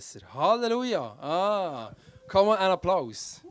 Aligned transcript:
besser. 0.00 0.20
Halleluja. 0.32 1.02
Ah, 1.20 1.94
komm 2.26 2.46
mal 2.46 2.56
ein 2.56 2.70
Applaus. 2.70 3.42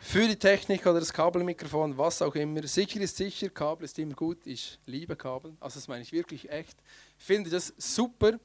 Für 0.00 0.26
die 0.26 0.36
Technik 0.36 0.86
oder 0.86 1.00
das 1.00 1.12
Kabelmikrofon, 1.12 1.98
was 1.98 2.22
auch 2.22 2.34
immer. 2.34 2.66
Sicher 2.66 3.00
ist 3.00 3.18
sicher, 3.18 3.50
Kabel 3.50 3.84
ist 3.84 3.98
immer 3.98 4.14
gut. 4.14 4.38
Ich 4.46 4.78
liebe 4.86 5.14
Kabel. 5.14 5.54
Also 5.60 5.78
das 5.78 5.88
meine 5.88 6.00
ich 6.00 6.12
wirklich 6.12 6.48
echt. 6.48 6.78
Finde 7.18 7.50
das 7.50 7.74
super, 7.76 8.38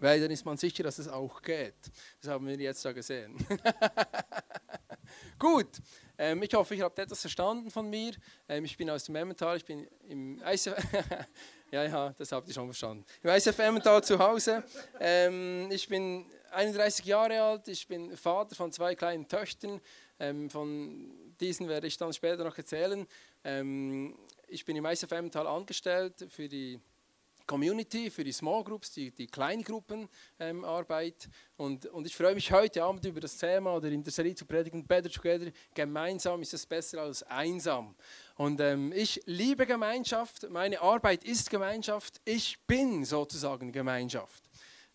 weil 0.00 0.20
dann 0.20 0.30
ist 0.30 0.44
man 0.44 0.56
sicher, 0.56 0.82
dass 0.82 0.98
es 0.98 1.08
auch 1.08 1.40
geht. 1.42 1.74
Das 2.20 2.30
haben 2.30 2.46
wir 2.46 2.56
jetzt 2.56 2.84
da 2.84 2.92
gesehen. 2.92 3.36
gut, 5.38 5.68
ähm, 6.18 6.42
ich 6.42 6.52
hoffe, 6.54 6.74
ihr 6.74 6.84
habt 6.84 6.98
etwas 6.98 7.20
verstanden 7.20 7.70
von 7.70 7.88
mir. 7.88 8.12
Ähm, 8.48 8.64
ich 8.64 8.76
bin 8.76 8.90
aus 8.90 9.04
dem 9.04 9.14
Emmental, 9.16 9.56
ich 9.56 9.64
bin 9.64 9.86
im 10.08 10.42
ICF. 10.44 10.76
ja, 11.70 11.84
ja, 11.84 12.14
das 12.16 12.32
habt 12.32 12.48
ihr 12.48 12.54
schon 12.54 12.66
verstanden. 12.66 13.04
Im 13.22 13.30
ICF 13.30 13.58
Emmental 13.58 14.02
zu 14.02 14.18
Hause. 14.18 14.64
Ähm, 14.98 15.68
ich 15.70 15.88
bin 15.88 16.26
31 16.50 17.04
Jahre 17.04 17.40
alt, 17.40 17.68
ich 17.68 17.86
bin 17.86 18.16
Vater 18.16 18.54
von 18.54 18.72
zwei 18.72 18.94
kleinen 18.94 19.28
Töchtern. 19.28 19.80
Ähm, 20.18 20.50
von 20.50 21.10
diesen 21.40 21.68
werde 21.68 21.86
ich 21.86 21.96
dann 21.96 22.12
später 22.12 22.44
noch 22.44 22.56
erzählen. 22.56 23.06
Ähm, 23.44 24.18
ich 24.48 24.64
bin 24.64 24.76
im 24.76 24.84
ICF 24.84 25.12
Emmental 25.12 25.46
angestellt 25.46 26.26
für 26.28 26.48
die 26.48 26.80
Community, 27.50 28.10
für 28.10 28.22
die 28.22 28.30
Small 28.30 28.62
Groups, 28.62 28.92
die, 28.92 29.10
die 29.10 29.26
Kleingruppenarbeit. 29.26 31.24
Ähm, 31.24 31.32
und, 31.56 31.84
und 31.86 32.06
ich 32.06 32.14
freue 32.14 32.36
mich 32.36 32.52
heute 32.52 32.84
Abend 32.84 33.04
über 33.04 33.18
das 33.18 33.36
Thema 33.36 33.74
oder 33.74 33.88
in 33.88 34.04
der 34.04 34.12
Serie 34.12 34.36
zu 34.36 34.46
predigen, 34.46 34.86
Better 34.86 35.10
Together. 35.10 35.50
Gemeinsam 35.74 36.42
ist 36.42 36.54
es 36.54 36.64
besser 36.64 37.00
als 37.02 37.24
einsam. 37.24 37.96
Und 38.36 38.60
ähm, 38.60 38.92
ich 38.94 39.20
liebe 39.26 39.66
Gemeinschaft, 39.66 40.48
meine 40.48 40.80
Arbeit 40.80 41.24
ist 41.24 41.50
Gemeinschaft, 41.50 42.20
ich 42.24 42.56
bin 42.68 43.04
sozusagen 43.04 43.72
Gemeinschaft. 43.72 44.44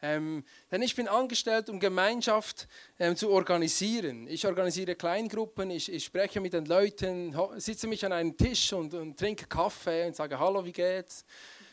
Ähm, 0.02 0.46
denn 0.72 0.82
ich 0.82 0.96
bin 0.96 1.10
angestellt, 1.10 1.70
um 1.70 1.78
Gemeinschaft 1.78 2.70
ähm, 3.00 3.18
zu 3.18 3.32
organisieren. 3.32 4.28
Ich 4.28 4.48
organisiere 4.48 4.96
Kleingruppen, 4.96 5.72
ich, 5.72 5.92
ich, 5.92 6.06
spreche 6.06 6.40
mit 6.40 6.54
den 6.54 6.66
Leuten, 6.68 7.36
sitze 7.58 7.88
mich 7.88 8.06
an 8.06 8.14
einem 8.14 8.38
Tisch 8.38 8.72
und, 8.72 8.94
und 8.94 9.20
trinke 9.20 9.46
Kaffee 9.46 10.08
und 10.08 10.16
sage, 10.16 10.40
hallo, 10.40 10.64
wie 10.64 10.72
geht's? 10.72 11.26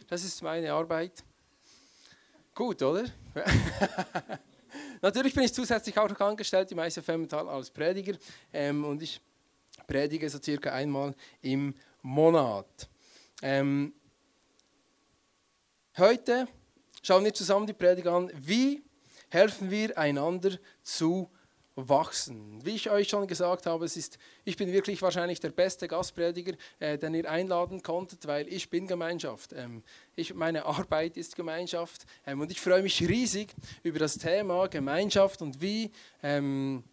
Das 0.09 0.25
ist 0.25 0.43
meine 0.43 0.73
Arbeit. 0.73 1.23
Gut, 2.55 2.83
oder? 2.83 3.05
Natürlich 5.03 5.35
bin 5.35 5.45
ich 5.45 5.53
zusätzlich 5.53 5.97
auch 5.99 6.09
noch 6.09 6.21
angestellt 6.21 6.71
im 6.73 6.79
ICF 6.79 7.09
als 7.33 7.71
Prediger 7.71 8.17
ähm, 8.53 8.85
und 8.85 9.03
ich 9.03 9.21
predige 9.87 10.29
so 10.29 10.41
circa 10.41 10.71
einmal 10.73 11.15
im 11.41 11.75
Monat. 12.03 12.89
Ähm, 13.43 13.93
heute 15.97 16.47
schauen 17.03 17.25
wir 17.25 17.35
zusammen 17.35 17.67
die 17.67 17.73
Predigt 17.73 18.07
an, 18.07 18.31
wie 18.35 18.83
helfen 19.29 19.71
wir 19.71 19.97
einander 19.99 20.59
zu 20.83 21.31
wachsen. 21.75 22.65
Wie 22.65 22.75
ich 22.75 22.91
euch 22.91 23.09
schon 23.09 23.27
gesagt 23.27 23.67
habe, 23.67 23.85
es 23.85 23.97
ist, 23.97 24.19
ich 24.45 24.57
bin 24.57 24.73
wirklich 24.73 25.01
wahrscheinlich 25.01 25.41
der 25.41 25.51
beste 25.51 25.89
Gastprediger, 25.89 26.53
äh, 26.79 26.99
den 26.99 27.15
ihr 27.15 27.31
einladen 27.31 27.83
konntet, 27.83 28.27
weil 28.27 28.47
ich 28.53 28.69
bin 28.69 28.87
Gemeinschaft. 28.87 29.53
Ähm, 29.55 29.83
ich, 30.15 30.35
meine 30.35 30.67
Arbeit 30.67 31.17
ist 31.17 31.35
Gemeinschaft 31.35 32.05
ähm, 32.27 32.41
und 32.41 32.51
ich 32.51 32.61
freue 32.61 32.83
mich 32.83 33.01
riesig 33.01 33.55
über 33.83 33.99
das 33.99 34.19
Thema 34.19 34.69
Gemeinschaft 34.69 35.41
und 35.41 35.63
wie, 35.63 35.91
ähm, 36.23 36.85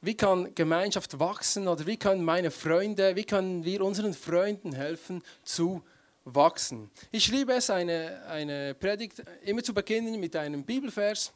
wie 0.00 0.16
kann 0.16 0.54
Gemeinschaft 0.54 1.18
wachsen 1.18 1.66
oder 1.66 1.86
wie 1.86 1.96
können 1.96 2.24
meine 2.24 2.52
Freunde, 2.52 3.16
wie 3.16 3.24
können 3.24 3.64
wir 3.64 3.84
unseren 3.84 4.14
Freunden 4.14 4.72
helfen 4.72 5.22
zu 5.42 5.82
wachsen. 6.24 6.90
Ich 7.10 7.28
liebe 7.28 7.54
es, 7.54 7.70
eine, 7.70 8.22
eine 8.28 8.74
Predigt 8.74 9.22
immer 9.42 9.64
zu 9.64 9.74
beginnen 9.74 10.20
mit 10.20 10.36
einem 10.36 10.64
Bibelvers 10.64 11.32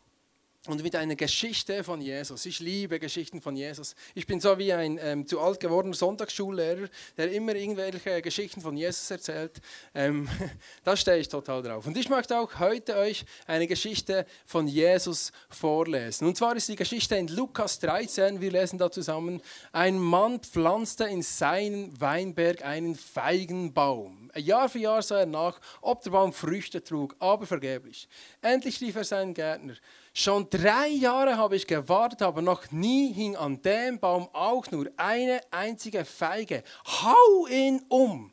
und 0.66 0.82
mit 0.82 0.96
einer 0.96 1.14
Geschichte 1.14 1.84
von 1.84 2.00
Jesus. 2.00 2.46
Ich 2.46 2.58
liebe 2.58 2.98
Geschichten 2.98 3.42
von 3.42 3.54
Jesus. 3.54 3.94
Ich 4.14 4.26
bin 4.26 4.40
so 4.40 4.56
wie 4.58 4.72
ein 4.72 4.98
ähm, 5.02 5.26
zu 5.26 5.40
alt 5.40 5.60
gewordener 5.60 5.94
Sonntagsschullehrer, 5.94 6.88
der 7.18 7.32
immer 7.32 7.54
irgendwelche 7.54 8.22
Geschichten 8.22 8.62
von 8.62 8.74
Jesus 8.74 9.10
erzählt. 9.10 9.60
Ähm, 9.94 10.26
da 10.84 10.96
stehe 10.96 11.18
ich 11.18 11.28
total 11.28 11.62
drauf. 11.62 11.86
Und 11.86 11.96
ich 11.98 12.08
möchte 12.08 12.38
auch 12.38 12.58
heute 12.60 12.96
euch 12.96 13.26
eine 13.46 13.66
Geschichte 13.66 14.24
von 14.46 14.66
Jesus 14.66 15.32
vorlesen. 15.50 16.26
Und 16.26 16.36
zwar 16.38 16.56
ist 16.56 16.68
die 16.68 16.76
Geschichte 16.76 17.16
in 17.16 17.28
Lukas 17.28 17.78
13. 17.80 18.40
Wir 18.40 18.50
lesen 18.50 18.78
da 18.78 18.90
zusammen. 18.90 19.42
Ein 19.72 19.98
Mann 19.98 20.40
pflanzte 20.40 21.04
in 21.04 21.20
seinen 21.20 22.00
Weinberg 22.00 22.64
einen 22.64 22.94
Feigenbaum. 22.94 24.30
Jahr 24.34 24.68
für 24.70 24.78
Jahr 24.78 25.02
sah 25.02 25.20
er 25.20 25.26
nach, 25.26 25.60
ob 25.82 26.02
der 26.02 26.10
Baum 26.10 26.32
Früchte 26.32 26.82
trug, 26.82 27.14
aber 27.18 27.46
vergeblich. 27.46 28.08
Endlich 28.40 28.80
rief 28.80 28.96
er 28.96 29.04
seinen 29.04 29.34
Gärtner. 29.34 29.74
Schon 30.16 30.48
drei 30.48 30.86
Jahre 30.86 31.36
habe 31.36 31.56
ich 31.56 31.66
gewartet, 31.66 32.22
aber 32.22 32.40
noch 32.40 32.70
nie 32.70 33.12
hing 33.12 33.34
an 33.34 33.60
dem 33.62 33.98
Baum 33.98 34.28
auch 34.32 34.70
nur 34.70 34.88
eine 34.96 35.40
einzige 35.50 36.04
Feige. 36.04 36.62
Hau 36.86 37.48
ihn 37.48 37.84
um! 37.88 38.32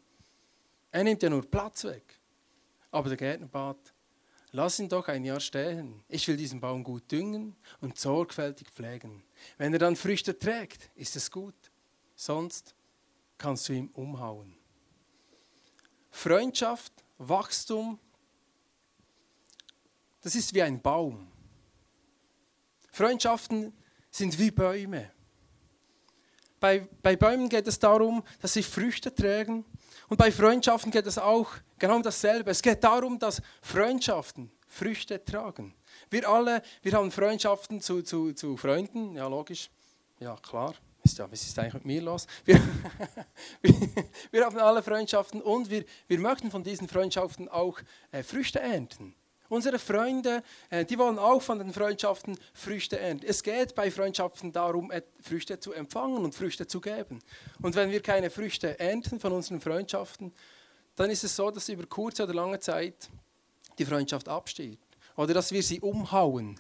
Er 0.92 1.04
nimmt 1.04 1.24
ja 1.24 1.30
nur 1.32 1.50
Platz 1.50 1.84
weg. 1.86 2.20
Aber 2.92 3.10
der 3.10 3.18
Gärtner 3.18 3.48
bat, 3.48 3.80
lass 4.52 4.78
ihn 4.78 4.90
doch 4.90 5.08
ein 5.08 5.26
Jahr 5.26 5.40
stehen. 5.40 6.04
Ich 6.08 6.28
will 6.28 6.38
diesen 6.38 6.60
Baum 6.60 6.84
gut 6.84 7.12
düngen 7.12 7.56
und 7.80 7.98
sorgfältig 7.98 8.70
pflegen. 8.70 9.24
Wenn 9.58 9.74
er 9.74 9.80
dann 9.80 9.96
Früchte 9.96 10.38
trägt, 10.38 10.92
ist 10.94 11.16
es 11.16 11.32
gut. 11.32 11.56
Sonst 12.16 12.76
kannst 13.40 13.68
du 13.68 13.74
ihn 13.74 13.90
umhauen. 13.94 14.56
Freundschaft, 16.12 16.94
Wachstum, 17.18 17.98
das 20.22 20.36
ist 20.36 20.54
wie 20.54 20.62
ein 20.62 20.80
Baum. 20.80 21.31
Freundschaften 22.92 23.74
sind 24.10 24.38
wie 24.38 24.52
Bäume. 24.52 25.12
Bei, 26.60 26.88
bei 27.02 27.16
Bäumen 27.16 27.50
geht 27.50 27.68
es 27.68 27.80
darum, 27.80 28.24
dass 28.40 28.54
sie 28.54 28.62
Früchte 28.62 29.14
tragen. 29.14 29.66
Und 30.10 30.18
bei 30.18 30.32
Freundschaften 30.32 30.92
geht 30.92 31.08
es 31.08 31.18
auch 31.18 31.50
genau 31.80 31.96
um 31.96 32.04
dasselbe. 32.04 32.52
Es 32.52 32.62
geht 32.62 32.84
darum, 32.84 33.18
dass 33.18 33.42
Freundschaften 33.62 34.52
Früchte 34.68 35.24
tragen. 35.24 35.74
Wir 36.10 36.28
alle, 36.30 36.62
wir 36.82 36.94
haben 36.94 37.12
Freundschaften 37.12 37.82
zu, 37.82 38.04
zu, 38.04 38.34
zu 38.34 38.58
Freunden, 38.58 39.16
ja 39.16 39.28
logisch, 39.28 39.70
ja 40.20 40.36
klar. 40.36 40.76
Ja, 41.18 41.32
was 41.32 41.42
ist 41.42 41.58
eigentlich 41.58 41.74
mit 41.74 41.86
mir 41.86 42.02
los? 42.02 42.28
Wir, 42.46 42.62
wir, 44.30 44.46
haben 44.46 44.58
alle 44.60 44.84
Freundschaften 44.84 45.42
und 45.42 45.70
wir, 45.70 45.84
wir 46.08 46.20
möchten 46.20 46.52
von 46.52 46.64
diesen 46.64 46.88
Freundschaften 46.88 47.50
auch 47.50 47.80
äh, 48.12 48.22
Früchte 48.22 48.60
ernten. 48.60 49.16
Unsere 49.52 49.80
Freunde, 49.80 50.44
äh, 50.70 50.86
die 50.86 50.98
wollen 50.98 51.20
auch 51.20 51.42
von 51.42 51.60
den 51.60 51.74
Freundschaften 51.74 52.40
Früchte 52.54 52.98
ernten. 52.98 53.26
Es 53.28 53.44
geht 53.44 53.76
bei 53.76 53.92
Freundschaften 53.92 54.54
darum, 54.54 54.90
Früchte 55.20 55.60
zu 55.60 55.74
empfangen 55.74 56.24
und 56.24 56.34
Früchte 56.34 56.68
zu 56.68 56.80
geben. 56.80 57.20
Und 57.62 57.76
wenn 57.76 57.92
wir 57.92 58.02
keine 58.02 58.30
Früchte 58.30 58.80
ernten 58.80 59.20
von 59.20 59.34
unseren 59.34 59.60
Freundschaften, 59.60 60.32
dann 60.96 61.10
ist 61.10 61.26
es 61.26 61.36
so, 61.36 61.52
dass 61.52 61.68
über 61.68 61.86
kurze 61.86 62.24
oder 62.24 62.34
lange 62.34 62.62
Zeit 62.62 63.10
die 63.78 63.84
Freundschaft 63.84 64.30
absteht. 64.30 64.80
Oder 65.18 65.34
dass 65.34 65.52
wir 65.52 65.64
sie 65.64 65.82
umhauen, 65.82 66.58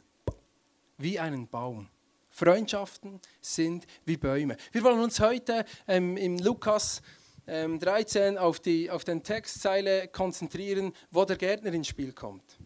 wie 0.97 1.17
einen 1.17 1.47
Baum. 1.47 1.87
Freundschaften 2.29 3.21
sind 3.39 3.85
wie 4.03 4.17
Bäume. 4.17 4.57
Wir 4.73 4.83
wollen 4.83 4.99
uns 4.99 5.21
heute 5.21 5.63
ähm, 5.87 6.17
im 6.17 6.37
Lukas 6.39 7.01
ähm, 7.47 7.79
13 7.79 8.37
auf, 8.37 8.59
die, 8.59 8.91
auf 8.91 9.05
den 9.05 9.23
Textzeile 9.23 10.09
konzentrieren, 10.09 10.91
wo 11.09 11.23
der 11.23 11.37
Gärtner 11.37 11.71
ins 11.71 11.87
Spiel 11.87 12.11
kommt. 12.11 12.57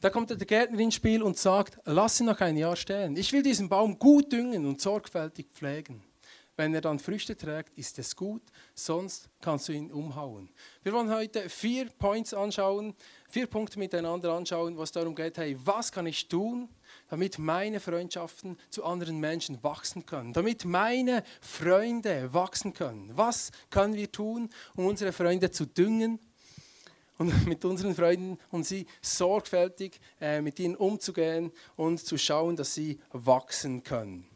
Da 0.00 0.08
kommt 0.08 0.30
der 0.30 0.38
Gärtner 0.38 0.78
ins 0.80 0.94
Spiel 0.94 1.22
und 1.22 1.36
sagt, 1.36 1.78
lass 1.84 2.20
ihn 2.20 2.26
noch 2.26 2.40
ein 2.40 2.56
Jahr 2.56 2.74
stehen. 2.74 3.18
Ich 3.18 3.34
will 3.34 3.42
diesen 3.42 3.68
Baum 3.68 3.98
gut 3.98 4.32
düngen 4.32 4.64
und 4.64 4.80
sorgfältig 4.80 5.48
pflegen. 5.52 6.02
Wenn 6.56 6.74
er 6.74 6.80
dann 6.80 6.98
Früchte 6.98 7.36
trägt, 7.36 7.76
ist 7.78 7.98
es 7.98 8.16
gut, 8.16 8.42
sonst 8.74 9.28
kannst 9.40 9.68
du 9.68 9.72
ihn 9.72 9.90
umhauen. 9.90 10.50
Wir 10.82 10.92
wollen 10.92 11.10
heute 11.10 11.48
vier 11.50 11.90
Points 11.90 12.34
anschauen, 12.34 12.94
vier 13.28 13.46
Punkte 13.46 13.78
miteinander 13.78 14.32
anschauen, 14.32 14.76
was 14.76 14.92
darum 14.92 15.14
geht, 15.14 15.36
hey, 15.38 15.56
was 15.64 15.92
kann 15.92 16.06
ich 16.06 16.28
tun, 16.28 16.68
damit 17.08 17.38
meine 17.38 17.78
Freundschaften 17.78 18.58
zu 18.68 18.84
anderen 18.84 19.20
Menschen 19.20 19.62
wachsen 19.62 20.04
können, 20.06 20.32
damit 20.32 20.64
meine 20.64 21.24
Freunde 21.40 22.32
wachsen 22.32 22.72
können. 22.72 23.10
Was 23.14 23.52
können 23.68 23.94
wir 23.94 24.10
tun, 24.10 24.48
um 24.76 24.86
unsere 24.86 25.12
Freunde 25.12 25.50
zu 25.50 25.66
düngen 25.66 26.18
und 27.20 27.46
mit 27.46 27.64
unseren 27.64 27.94
Freunden 27.94 28.38
und 28.50 28.66
sie 28.66 28.86
sorgfältig 29.02 30.00
äh, 30.20 30.40
mit 30.40 30.58
ihnen 30.58 30.74
umzugehen 30.74 31.52
und 31.76 32.00
zu 32.00 32.16
schauen, 32.16 32.56
dass 32.56 32.74
sie 32.74 32.98
wachsen 33.12 33.84
können. 33.84 34.26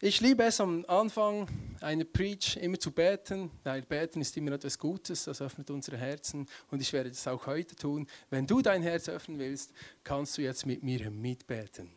Ich 0.00 0.20
liebe 0.20 0.44
es 0.44 0.60
am 0.60 0.84
Anfang 0.86 1.48
einer 1.80 2.04
Preach 2.04 2.56
immer 2.58 2.78
zu 2.78 2.92
beten, 2.92 3.50
weil 3.64 3.82
beten 3.82 4.20
ist 4.20 4.36
immer 4.36 4.52
etwas 4.52 4.78
Gutes, 4.78 5.24
das 5.24 5.42
öffnet 5.42 5.70
unsere 5.70 5.96
Herzen 5.96 6.46
und 6.70 6.80
ich 6.80 6.92
werde 6.92 7.10
das 7.10 7.26
auch 7.26 7.46
heute 7.46 7.74
tun. 7.74 8.06
Wenn 8.30 8.46
du 8.46 8.62
dein 8.62 8.82
Herz 8.82 9.08
öffnen 9.08 9.38
willst, 9.38 9.72
kannst 10.04 10.38
du 10.38 10.42
jetzt 10.42 10.66
mit 10.66 10.82
mir 10.82 11.10
mitbeten. 11.10 11.90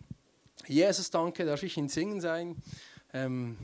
Jesus, 0.65 1.11
danke, 1.11 1.45
darf 1.45 1.61
ich 1.61 1.77
in 1.77 1.89
Singen 1.89 2.21
sein? 2.21 2.55
Ähm, 3.13 3.57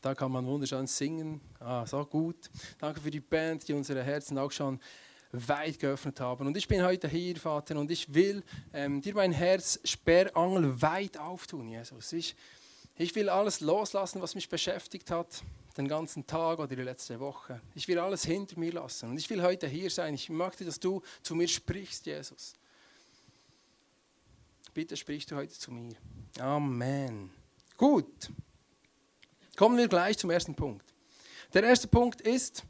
da 0.00 0.14
kann 0.14 0.30
man 0.30 0.46
wunderschön 0.46 0.86
singen, 0.86 1.40
ah, 1.58 1.84
so 1.86 2.04
gut. 2.04 2.50
Danke 2.78 3.00
für 3.00 3.10
die 3.10 3.20
Band, 3.20 3.66
die 3.66 3.72
unsere 3.72 4.02
Herzen 4.02 4.38
auch 4.38 4.52
schon 4.52 4.78
weit 5.32 5.78
geöffnet 5.78 6.20
haben. 6.20 6.46
Und 6.46 6.56
ich 6.56 6.66
bin 6.66 6.82
heute 6.82 7.08
hier, 7.08 7.36
Vater, 7.36 7.76
und 7.76 7.90
ich 7.90 8.12
will 8.12 8.42
ähm, 8.72 9.00
dir 9.00 9.14
mein 9.14 9.32
Herz 9.32 9.78
Sperrangel 9.84 10.80
weit 10.82 11.16
auftun, 11.18 11.68
Jesus. 11.68 12.12
Ich, 12.12 12.34
ich 12.96 13.14
will 13.14 13.28
alles 13.28 13.60
loslassen, 13.60 14.20
was 14.20 14.34
mich 14.34 14.48
beschäftigt 14.48 15.10
hat, 15.10 15.42
den 15.76 15.88
ganzen 15.88 16.26
Tag 16.26 16.58
oder 16.58 16.74
die 16.74 16.82
letzte 16.82 17.20
Woche. 17.20 17.60
Ich 17.74 17.86
will 17.86 17.98
alles 17.98 18.24
hinter 18.24 18.58
mir 18.58 18.72
lassen. 18.72 19.10
Und 19.10 19.18
ich 19.18 19.30
will 19.30 19.42
heute 19.42 19.68
hier 19.68 19.90
sein. 19.90 20.14
Ich 20.14 20.28
möchte, 20.28 20.64
dass 20.64 20.80
du 20.80 21.02
zu 21.22 21.34
mir 21.34 21.48
sprichst, 21.48 22.06
Jesus. 22.06 22.54
Bitte 24.74 24.96
sprichst 24.96 25.30
du 25.30 25.36
heute 25.36 25.52
zu 25.52 25.70
mir. 25.70 25.94
Amen. 26.38 27.30
Gut. 27.76 28.30
Kommen 29.56 29.76
wir 29.76 29.88
gleich 29.88 30.18
zum 30.18 30.30
ersten 30.30 30.54
Punkt. 30.54 30.84
Der 31.52 31.64
erste 31.64 31.88
Punkt 31.88 32.20
ist, 32.20 32.64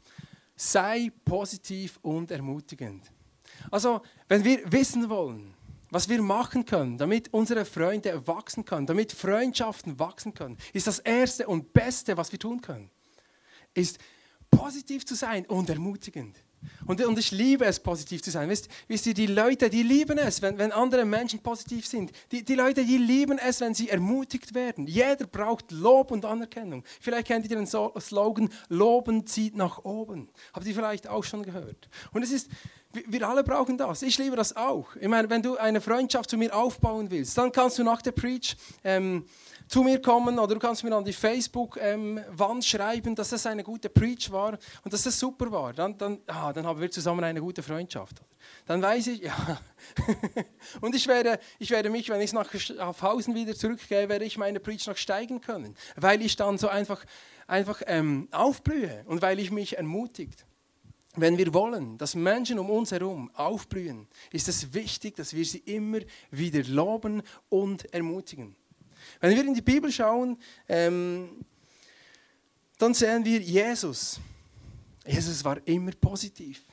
sei 0.61 1.11
positiv 1.25 1.97
und 2.03 2.29
ermutigend. 2.29 3.11
Also, 3.71 4.01
wenn 4.27 4.43
wir 4.43 4.71
wissen 4.71 5.09
wollen, 5.09 5.55
was 5.89 6.07
wir 6.07 6.21
machen 6.21 6.65
können, 6.65 6.99
damit 6.99 7.33
unsere 7.33 7.65
Freunde 7.65 8.25
wachsen 8.27 8.63
können, 8.63 8.85
damit 8.85 9.11
Freundschaften 9.11 9.97
wachsen 9.97 10.33
können, 10.35 10.57
ist 10.71 10.85
das 10.85 10.99
Erste 10.99 11.47
und 11.47 11.73
Beste, 11.73 12.15
was 12.15 12.31
wir 12.31 12.37
tun 12.37 12.61
können, 12.61 12.91
ist 13.73 13.97
positiv 14.51 15.05
zu 15.05 15.15
sein 15.15 15.45
und 15.47 15.67
ermutigend. 15.69 16.37
Und, 16.85 17.03
und 17.03 17.17
ich 17.17 17.31
liebe 17.31 17.65
es, 17.65 17.79
positiv 17.79 18.21
zu 18.21 18.31
sein. 18.31 18.49
Wisst, 18.49 18.69
wisst 18.87 19.05
ihr, 19.05 19.13
die 19.13 19.27
Leute, 19.27 19.69
die 19.69 19.83
lieben 19.83 20.17
es, 20.17 20.41
wenn, 20.41 20.57
wenn 20.57 20.71
andere 20.71 21.05
Menschen 21.05 21.39
positiv 21.39 21.85
sind. 21.85 22.11
Die, 22.31 22.43
die 22.43 22.55
Leute, 22.55 22.83
die 22.85 22.97
lieben 22.97 23.37
es, 23.37 23.61
wenn 23.61 23.73
sie 23.73 23.89
ermutigt 23.89 24.53
werden. 24.53 24.87
Jeder 24.87 25.25
braucht 25.27 25.71
Lob 25.71 26.11
und 26.11 26.25
Anerkennung. 26.25 26.83
Vielleicht 26.99 27.27
kennt 27.27 27.49
ihr 27.49 27.55
den 27.55 27.67
Slogan, 27.67 28.49
Loben 28.69 29.25
zieht 29.25 29.55
nach 29.55 29.83
oben. 29.83 30.29
Habt 30.53 30.65
ihr 30.65 30.75
vielleicht 30.75 31.07
auch 31.07 31.23
schon 31.23 31.43
gehört? 31.43 31.89
Und 32.11 32.23
es 32.23 32.31
ist, 32.31 32.49
wir 32.93 33.27
alle 33.27 33.43
brauchen 33.43 33.77
das. 33.77 34.01
Ich 34.01 34.17
liebe 34.17 34.35
das 34.35 34.55
auch. 34.55 34.87
Ich 34.99 35.07
meine, 35.07 35.29
wenn 35.29 35.41
du 35.41 35.57
eine 35.57 35.81
Freundschaft 35.81 36.29
zu 36.29 36.37
mir 36.37 36.55
aufbauen 36.55 37.09
willst, 37.09 37.37
dann 37.37 37.51
kannst 37.51 37.79
du 37.79 37.83
nach 37.83 38.01
der 38.01 38.11
Preach... 38.11 38.55
Ähm, 38.83 39.25
zu 39.71 39.83
mir 39.83 40.01
kommen 40.01 40.37
oder 40.37 40.53
du 40.53 40.59
kannst 40.59 40.83
mir 40.83 40.93
an 40.93 41.05
die 41.05 41.13
Facebook-Wand 41.13 42.55
ähm, 42.55 42.61
schreiben, 42.61 43.15
dass 43.15 43.29
das 43.29 43.45
eine 43.45 43.63
gute 43.63 43.87
Preach 43.89 44.29
war 44.29 44.57
und 44.83 44.91
dass 44.91 45.03
das 45.03 45.17
super 45.17 45.49
war. 45.49 45.71
Dann, 45.71 45.97
dann, 45.97 46.19
ah, 46.27 46.51
dann 46.51 46.67
haben 46.67 46.81
wir 46.81 46.91
zusammen 46.91 47.23
eine 47.23 47.39
gute 47.39 47.63
Freundschaft. 47.63 48.17
Dann 48.65 48.81
weiß 48.81 49.07
ich, 49.07 49.21
ja. 49.21 49.61
und 50.81 50.93
ich 50.93 51.07
werde, 51.07 51.39
ich 51.57 51.69
werde 51.71 51.89
mich, 51.89 52.09
wenn 52.09 52.19
ich 52.19 52.33
nach 52.33 52.51
Hausen 53.01 53.33
wieder 53.33 53.55
zurückgehe, 53.55 54.09
werde 54.09 54.25
ich 54.25 54.37
meine 54.37 54.59
Preach 54.59 54.87
noch 54.87 54.97
steigen 54.97 55.39
können, 55.39 55.73
weil 55.95 56.21
ich 56.21 56.35
dann 56.35 56.57
so 56.57 56.67
einfach, 56.67 57.05
einfach 57.47 57.81
ähm, 57.87 58.27
aufblühe 58.31 59.05
und 59.05 59.21
weil 59.21 59.39
ich 59.39 59.51
mich 59.51 59.77
ermutigt. 59.77 60.45
Wenn 61.15 61.37
wir 61.37 61.53
wollen, 61.53 61.97
dass 61.97 62.15
Menschen 62.15 62.57
um 62.57 62.69
uns 62.69 62.91
herum 62.91 63.29
aufblühen, 63.33 64.07
ist 64.31 64.47
es 64.47 64.73
wichtig, 64.73 65.15
dass 65.15 65.33
wir 65.33 65.43
sie 65.43 65.59
immer 65.59 65.99
wieder 66.29 66.63
loben 66.63 67.21
und 67.49 67.93
ermutigen. 67.93 68.55
Wenn 69.19 69.35
wir 69.35 69.45
in 69.45 69.53
die 69.53 69.61
Bibel 69.61 69.91
schauen, 69.91 70.37
ähm, 70.69 71.45
dann 72.77 72.93
sehen 72.93 73.25
wir 73.25 73.39
Jesus. 73.39 74.19
Jesus 75.05 75.43
war 75.43 75.59
immer 75.67 75.91
positiv. 75.99 76.63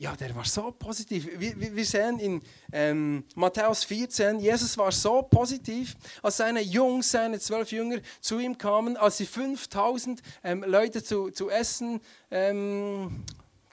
Ja, 0.00 0.14
der 0.14 0.34
war 0.34 0.44
so 0.44 0.70
positiv. 0.70 1.28
Wir, 1.38 1.74
wir 1.74 1.84
sehen 1.84 2.20
in 2.20 2.42
ähm, 2.72 3.24
Matthäus 3.34 3.82
14, 3.82 4.38
Jesus 4.38 4.78
war 4.78 4.92
so 4.92 5.22
positiv, 5.22 5.96
als 6.22 6.36
seine 6.36 6.60
Jungs, 6.60 7.10
seine 7.10 7.40
zwölf 7.40 7.72
Jünger 7.72 7.98
zu 8.20 8.38
ihm 8.38 8.56
kamen, 8.56 8.96
als 8.96 9.16
sie 9.16 9.26
5000 9.26 10.22
ähm, 10.44 10.64
Leute 10.64 11.02
zu, 11.02 11.30
zu 11.30 11.50
essen 11.50 12.00
ähm, 12.30 13.24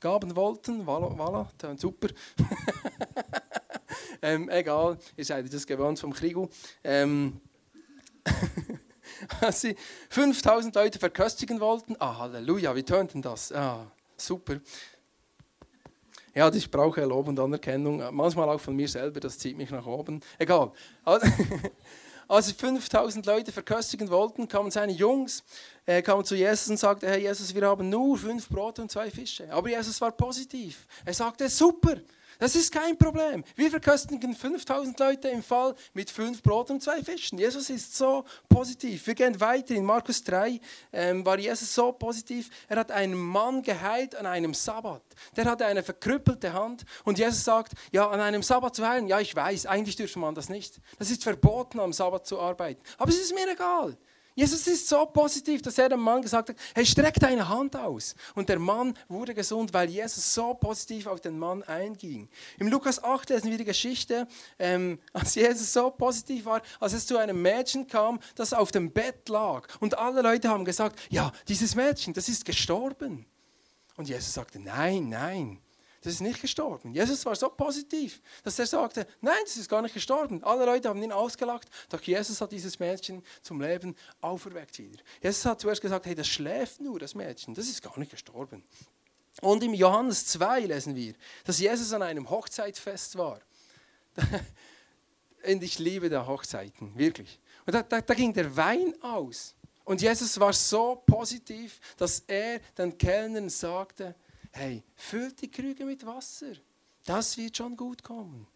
gaben 0.06 0.36
wollten. 0.36 0.86
Voilà, 0.86 1.10
voilà 1.18 1.78
super. 1.78 2.10
ähm, 4.22 4.50
egal, 4.50 5.00
ihr 5.18 5.26
seid 5.26 5.52
das 5.52 5.66
gewohnt 5.66 6.00
vom 6.00 6.14
Krieg. 6.14 6.38
Ähm, 6.84 7.42
als 9.42 9.62
sie 9.62 9.76
5000 10.10 10.76
Leute 10.76 11.00
verköstigen 11.00 11.60
wollten. 11.60 11.96
Ah, 11.98 12.20
Halleluja, 12.20 12.76
wie 12.76 12.84
tönt 12.84 13.16
denn 13.16 13.24
das? 13.24 13.52
Ah, 13.52 13.88
super. 14.16 14.58
Ja, 16.36 16.54
ich 16.54 16.70
brauche 16.70 17.04
Lob 17.04 17.28
und 17.28 17.40
Anerkennung, 17.40 18.04
manchmal 18.14 18.50
auch 18.50 18.60
von 18.60 18.76
mir 18.76 18.88
selber, 18.88 19.20
das 19.20 19.40
zieht 19.40 19.58
mich 19.58 19.72
nach 19.72 19.88
oben. 19.88 20.22
Egal. 20.38 20.72
Als 22.28 22.48
sie 22.48 22.54
5000 22.54 23.26
Leute 23.26 23.52
verköstigen 23.52 24.10
wollten, 24.10 24.48
kamen 24.48 24.72
seine 24.72 24.94
Jungs, 24.94 25.44
äh, 25.86 26.02
kamen 26.02 26.26
zu 26.26 26.36
Jesus 26.36 26.70
und 26.70 26.78
sagten, 26.78 27.08
Herr 27.08 27.18
Jesus, 27.18 27.54
wir 27.54 27.68
haben 27.68 27.90
nur 27.90 28.18
fünf 28.18 28.50
Brote 28.50 28.82
und 28.82 28.92
zwei 28.92 29.12
Fische. 29.12 29.52
Aber 29.52 29.70
Jesus 29.70 30.00
war 30.02 30.12
positiv. 30.12 30.88
Er 31.06 31.14
sagte, 31.14 31.48
super, 31.50 31.98
das 32.40 32.56
ist 32.56 32.72
kein 32.72 32.98
Problem. 32.98 33.44
Wir 33.56 33.70
verköstigen 33.70 34.36
5000 34.36 35.00
Leute 35.00 35.30
im 35.30 35.44
Fall 35.44 35.76
mit 35.94 36.10
fünf 36.10 36.42
Brot 36.42 36.70
und 36.70 36.82
zwei 36.82 37.04
Fischen. 37.04 37.38
Jesus 37.38 37.70
ist 37.70 37.96
so 37.96 38.26
positiv. 38.50 39.08
Wir 39.08 39.16
gehen 39.16 39.40
weiter. 39.40 39.76
In 39.76 39.86
Markus 39.86 40.24
3 40.24 40.60
ähm, 40.92 41.26
war 41.26 41.40
Jesus 41.40 41.74
so 41.74 41.92
positiv. 41.92 42.50
Er 42.68 42.78
hat 42.78 42.92
einen 42.92 43.16
Mann 43.16 43.62
geheilt 43.62 44.16
an 44.16 44.26
einem 44.26 44.54
Sabbat. 44.54 45.04
Der 45.36 45.46
hatte 45.46 45.66
eine 45.66 45.84
verkrüppelte 45.84 46.54
Hand. 46.54 46.86
Und 47.04 47.18
Jesus 47.18 47.44
sagt, 47.44 47.74
ja, 47.92 48.10
an 48.10 48.20
einem 48.20 48.44
Sabbat 48.44 48.76
zu 48.76 48.88
heilen. 48.88 49.08
Ja, 49.08 49.20
ich 49.20 49.36
weiß, 49.36 49.66
eigentlich 49.66 49.96
dürfte 49.96 50.20
man 50.20 50.36
das 50.36 50.50
nicht. 50.50 50.80
Das 51.00 51.10
ist 51.10 51.24
verboten, 51.24 51.80
am 51.80 51.94
Sabbat 51.94 52.26
zu 52.26 52.40
arbeiten. 52.40 52.82
Aber 52.98 53.10
es 53.10 53.20
ist 53.20 53.34
mir 53.34 53.50
egal. 53.52 53.98
Jesus 54.36 54.68
ist 54.68 54.90
so 54.90 55.06
positiv, 55.06 55.62
dass 55.62 55.78
er 55.78 55.88
dem 55.88 56.02
Mann 56.02 56.22
gesagt 56.22 56.50
hat, 56.50 56.58
hey, 56.74 56.86
streck 56.86 57.16
deine 57.22 57.48
Hand 57.48 57.76
aus. 57.76 58.16
Und 58.36 58.50
der 58.50 58.60
Mann 58.60 58.94
wurde 59.08 59.34
gesund, 59.34 59.74
weil 59.74 59.90
Jesus 59.90 60.34
so 60.34 60.54
positiv 60.54 61.08
auf 61.08 61.22
den 61.22 61.40
Mann 61.40 61.64
einging. 61.64 62.28
Im 62.60 62.68
Lukas 62.68 63.02
8 63.02 63.30
lesen 63.30 63.50
wir 63.50 63.58
die 63.58 63.64
Geschichte, 63.66 64.28
ähm, 64.60 65.00
als 65.14 65.36
Jesus 65.36 65.72
so 65.72 65.90
positiv 65.90 66.46
war, 66.46 66.62
als 66.82 66.92
es 66.92 67.08
zu 67.08 67.18
einem 67.18 67.42
Mädchen 67.42 67.88
kam, 67.88 68.20
das 68.36 68.52
auf 68.52 68.74
dem 68.74 68.92
Bett 68.92 69.30
lag. 69.30 69.68
Und 69.80 69.98
alle 69.98 70.22
Leute 70.22 70.50
haben 70.50 70.66
gesagt, 70.66 71.00
ja, 71.10 71.32
dieses 71.48 71.74
Mädchen, 71.76 72.14
das 72.14 72.28
ist 72.28 72.44
gestorben. 72.44 73.26
Und 73.96 74.10
Jesus 74.10 74.34
sagte, 74.34 74.60
nein, 74.60 75.08
nein, 75.08 75.62
das 76.06 76.14
ist 76.14 76.22
nicht 76.22 76.40
gestorben. 76.40 76.94
Jesus 76.94 77.26
war 77.26 77.36
so 77.36 77.50
positiv, 77.50 78.22
dass 78.44 78.60
er 78.60 78.68
sagte, 78.68 79.08
nein, 79.22 79.40
das 79.44 79.58
ist 79.58 79.68
gar 79.68 79.82
nicht 79.82 79.96
gestorben. 79.96 80.44
Alle 80.44 80.64
Leute 80.64 80.88
haben 80.88 81.02
ihn 81.02 81.12
ausgelacht, 81.12 81.68
doch 81.90 82.00
Jesus 82.00 82.40
hat 82.40 82.52
dieses 82.52 82.78
Mädchen 82.78 83.24
zum 83.42 83.60
Leben 83.60 83.96
auferweckt 84.22 84.78
wieder. 84.78 85.04
Jesus 85.20 85.44
hat 85.46 85.60
zuerst 85.60 85.82
gesagt, 85.82 86.06
hey, 86.06 86.14
das 86.14 86.28
schläft 86.28 86.80
nur, 86.80 87.00
das 87.00 87.16
Mädchen, 87.16 87.56
das 87.56 87.68
ist 87.68 87.82
gar 87.82 87.98
nicht 87.98 88.12
gestorben. 88.12 88.64
Und 89.42 89.64
im 89.64 89.74
Johannes 89.74 90.28
2 90.28 90.60
lesen 90.62 90.96
wir, 90.96 91.16
dass 91.44 91.58
Jesus 91.58 91.92
an 91.92 92.04
einem 92.04 92.30
Hochzeitsfest 92.30 93.18
war. 93.18 93.40
Und 95.44 95.64
ich 95.64 95.80
liebe 95.80 96.08
da 96.08 96.28
Hochzeiten, 96.28 96.96
wirklich. 96.96 97.40
Und 97.66 97.74
da, 97.74 97.82
da, 97.82 98.00
da 98.00 98.14
ging 98.14 98.32
der 98.32 98.56
Wein 98.56 98.94
aus. 99.02 99.56
Und 99.86 100.04
Jesus 100.04 100.40
war 100.40 100.54
so 100.54 101.02
positiv, 101.08 101.80
dass 101.98 102.20
er 102.28 102.60
den 102.78 102.96
Kellnern 102.96 103.50
sagte, 103.50 104.14
hey, 104.56 104.84
füllt 104.96 105.42
die 105.42 105.52
Krüge 105.52 105.86
mit 105.86 106.06
Wasser. 106.06 106.54
Das 107.04 107.38
wird 107.38 107.58
schon 107.58 107.76
gut 107.76 108.02
kommen. 108.02 108.48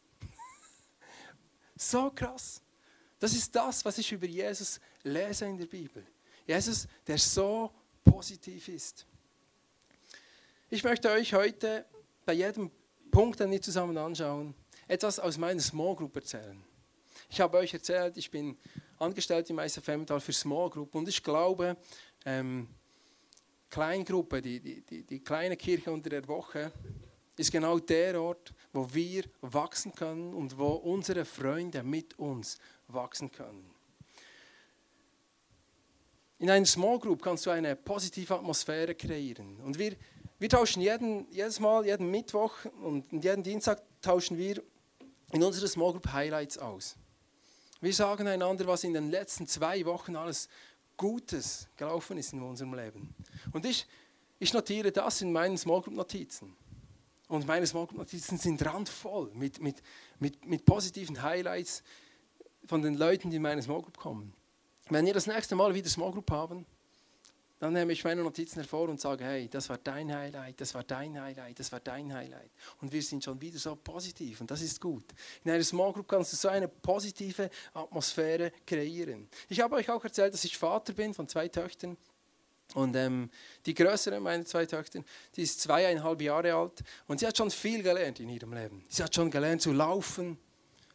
so 1.75 2.09
krass. 2.09 2.61
Das 3.19 3.33
ist 3.33 3.53
das, 3.53 3.83
was 3.83 3.97
ich 3.97 4.11
über 4.11 4.25
Jesus 4.25 4.79
lese 5.03 5.45
in 5.45 5.57
der 5.57 5.65
Bibel. 5.65 6.05
Jesus, 6.47 6.87
der 7.05 7.17
so 7.17 7.71
positiv 8.03 8.69
ist. 8.69 9.05
Ich 10.69 10.83
möchte 10.83 11.09
euch 11.11 11.33
heute 11.33 11.85
bei 12.25 12.33
jedem 12.33 12.71
Punkt, 13.11 13.39
den 13.39 13.51
wir 13.51 13.61
zusammen 13.61 13.97
anschauen, 13.97 14.55
etwas 14.87 15.19
aus 15.19 15.37
meiner 15.37 15.59
Small 15.59 15.95
Group 15.95 16.15
erzählen. 16.15 16.63
Ich 17.29 17.41
habe 17.41 17.57
euch 17.57 17.73
erzählt, 17.73 18.15
ich 18.17 18.31
bin 18.31 18.57
angestellt 18.97 19.49
im 19.49 19.59
ISF 19.59 19.83
für 19.83 20.33
Small 20.33 20.69
Group 20.69 20.95
und 20.95 21.07
ich 21.09 21.21
glaube, 21.21 21.75
ähm, 22.25 22.67
Kleingruppe, 23.69 24.41
die, 24.41 24.59
die, 24.59 24.81
die, 24.81 25.03
die 25.03 25.19
kleine 25.19 25.55
Kirche 25.55 25.91
unter 25.91 26.09
der 26.09 26.27
Woche, 26.27 26.71
ist 27.37 27.51
genau 27.51 27.79
der 27.79 28.21
Ort, 28.21 28.53
wo 28.73 28.93
wir 28.93 29.23
wachsen 29.41 29.93
können 29.93 30.33
und 30.33 30.57
wo 30.57 30.67
unsere 30.67 31.23
Freunde 31.23 31.83
mit 31.83 32.17
uns 32.19 32.57
wachsen 32.87 33.31
können. 33.31 33.69
In 36.39 36.49
einer 36.49 36.65
Small 36.65 36.99
Group 36.99 37.21
kannst 37.21 37.45
du 37.45 37.49
eine 37.49 37.75
positive 37.75 38.35
Atmosphäre 38.35 38.95
kreieren. 38.95 39.59
Und 39.61 39.77
wir, 39.77 39.95
wir 40.37 40.49
tauschen 40.49 40.81
jeden, 40.81 41.29
jedes 41.31 41.59
Mal, 41.59 41.85
jeden 41.85 42.09
Mittwoch 42.09 42.53
und 42.81 43.05
jeden 43.11 43.43
Dienstag 43.43 43.81
tauschen 44.01 44.37
wir 44.37 44.61
in 45.31 45.43
unserer 45.43 45.67
Small 45.67 45.91
Group 45.91 46.11
Highlights 46.11 46.57
aus. 46.57 46.95
Wir 47.81 47.93
sagen 47.93 48.27
einander, 48.27 48.67
was 48.67 48.83
in 48.83 48.93
den 48.93 49.09
letzten 49.09 49.47
zwei 49.47 49.85
Wochen 49.85 50.17
alles 50.17 50.49
Gutes 50.99 51.69
gelaufen 51.77 52.17
ist 52.17 52.33
in 52.33 52.43
unserem 52.43 52.73
Leben. 52.73 53.15
Und 53.53 53.65
ich, 53.65 53.87
ich 54.37 54.53
notiere 54.53 54.91
das 54.91 55.21
in 55.21 55.31
meinen 55.31 55.57
Small 55.57 55.81
Group 55.81 55.95
Notizen. 55.95 56.55
Und 57.29 57.47
meine 57.47 57.65
Small 57.65 57.87
Group 57.87 57.99
Notizen 57.99 58.37
sind 58.37 58.63
randvoll 58.65 59.31
mit, 59.33 59.61
mit, 59.61 59.81
mit, 60.19 60.45
mit 60.45 60.65
positiven 60.65 61.23
Highlights 61.23 61.83
von 62.65 62.81
den 62.81 62.95
Leuten, 62.95 63.29
die 63.29 63.37
in 63.37 63.41
meine 63.41 63.63
Small 63.63 63.81
Group 63.81 63.97
kommen. 63.97 64.33
Wenn 64.89 65.07
ihr 65.07 65.13
das 65.13 65.25
nächste 65.25 65.55
Mal 65.55 65.73
wieder 65.73 65.87
Small 65.87 66.11
Group 66.11 66.29
haben, 66.31 66.65
dann 67.59 67.73
nehme 67.73 67.91
ich 67.91 68.03
meine 68.05 68.23
Notizen 68.23 68.61
hervor 68.61 68.87
und 68.87 69.01
sage, 69.01 69.25
hey, 69.25 69.49
das 69.49 69.67
war 69.67 69.77
dein 69.77 70.13
Highlight, 70.13 70.61
das 70.61 70.73
war 70.73 70.83
dein 70.83 71.21
Highlight, 71.21 71.59
das 71.59 71.71
war 71.73 71.81
dein 71.81 72.13
Highlight. 72.13 72.49
Und 72.81 72.91
wir 72.93 73.03
sind 73.03 73.21
schon 73.21 73.39
wieder 73.41 73.59
so 73.59 73.75
positiv 73.75 74.39
und 74.39 74.49
das 74.49 74.61
ist 74.61 74.79
gut. 74.79 75.03
In 75.43 75.51
einer 75.51 75.63
Small 75.63 75.91
Group 75.91 76.07
kannst 76.07 76.31
du 76.31 76.37
so 76.37 76.47
eine 76.47 76.69
positive 76.69 77.49
Atmosphäre 77.73 78.53
kreieren. 78.65 79.27
Ich 79.49 79.59
habe 79.59 79.75
euch 79.75 79.89
auch 79.89 80.03
erzählt, 80.03 80.33
dass 80.33 80.45
ich 80.45 80.57
Vater 80.57 80.93
bin 80.93 81.13
von 81.13 81.27
zwei 81.27 81.49
Töchtern. 81.49 81.97
Und 82.75 82.95
ähm, 82.95 83.29
die 83.65 83.73
größere 83.73 84.19
meiner 84.19 84.45
zwei 84.45 84.65
Töchter, 84.65 85.03
die 85.35 85.41
ist 85.41 85.59
zweieinhalb 85.59 86.21
Jahre 86.21 86.53
alt 86.53 86.83
und 87.07 87.19
sie 87.19 87.27
hat 87.27 87.35
schon 87.35 87.49
viel 87.49 87.81
gelernt 87.81 88.19
in 88.19 88.29
ihrem 88.29 88.53
Leben. 88.53 88.85
Sie 88.87 89.03
hat 89.03 89.13
schon 89.13 89.31
gelernt 89.31 89.63
zu 89.63 89.73
laufen, 89.73 90.37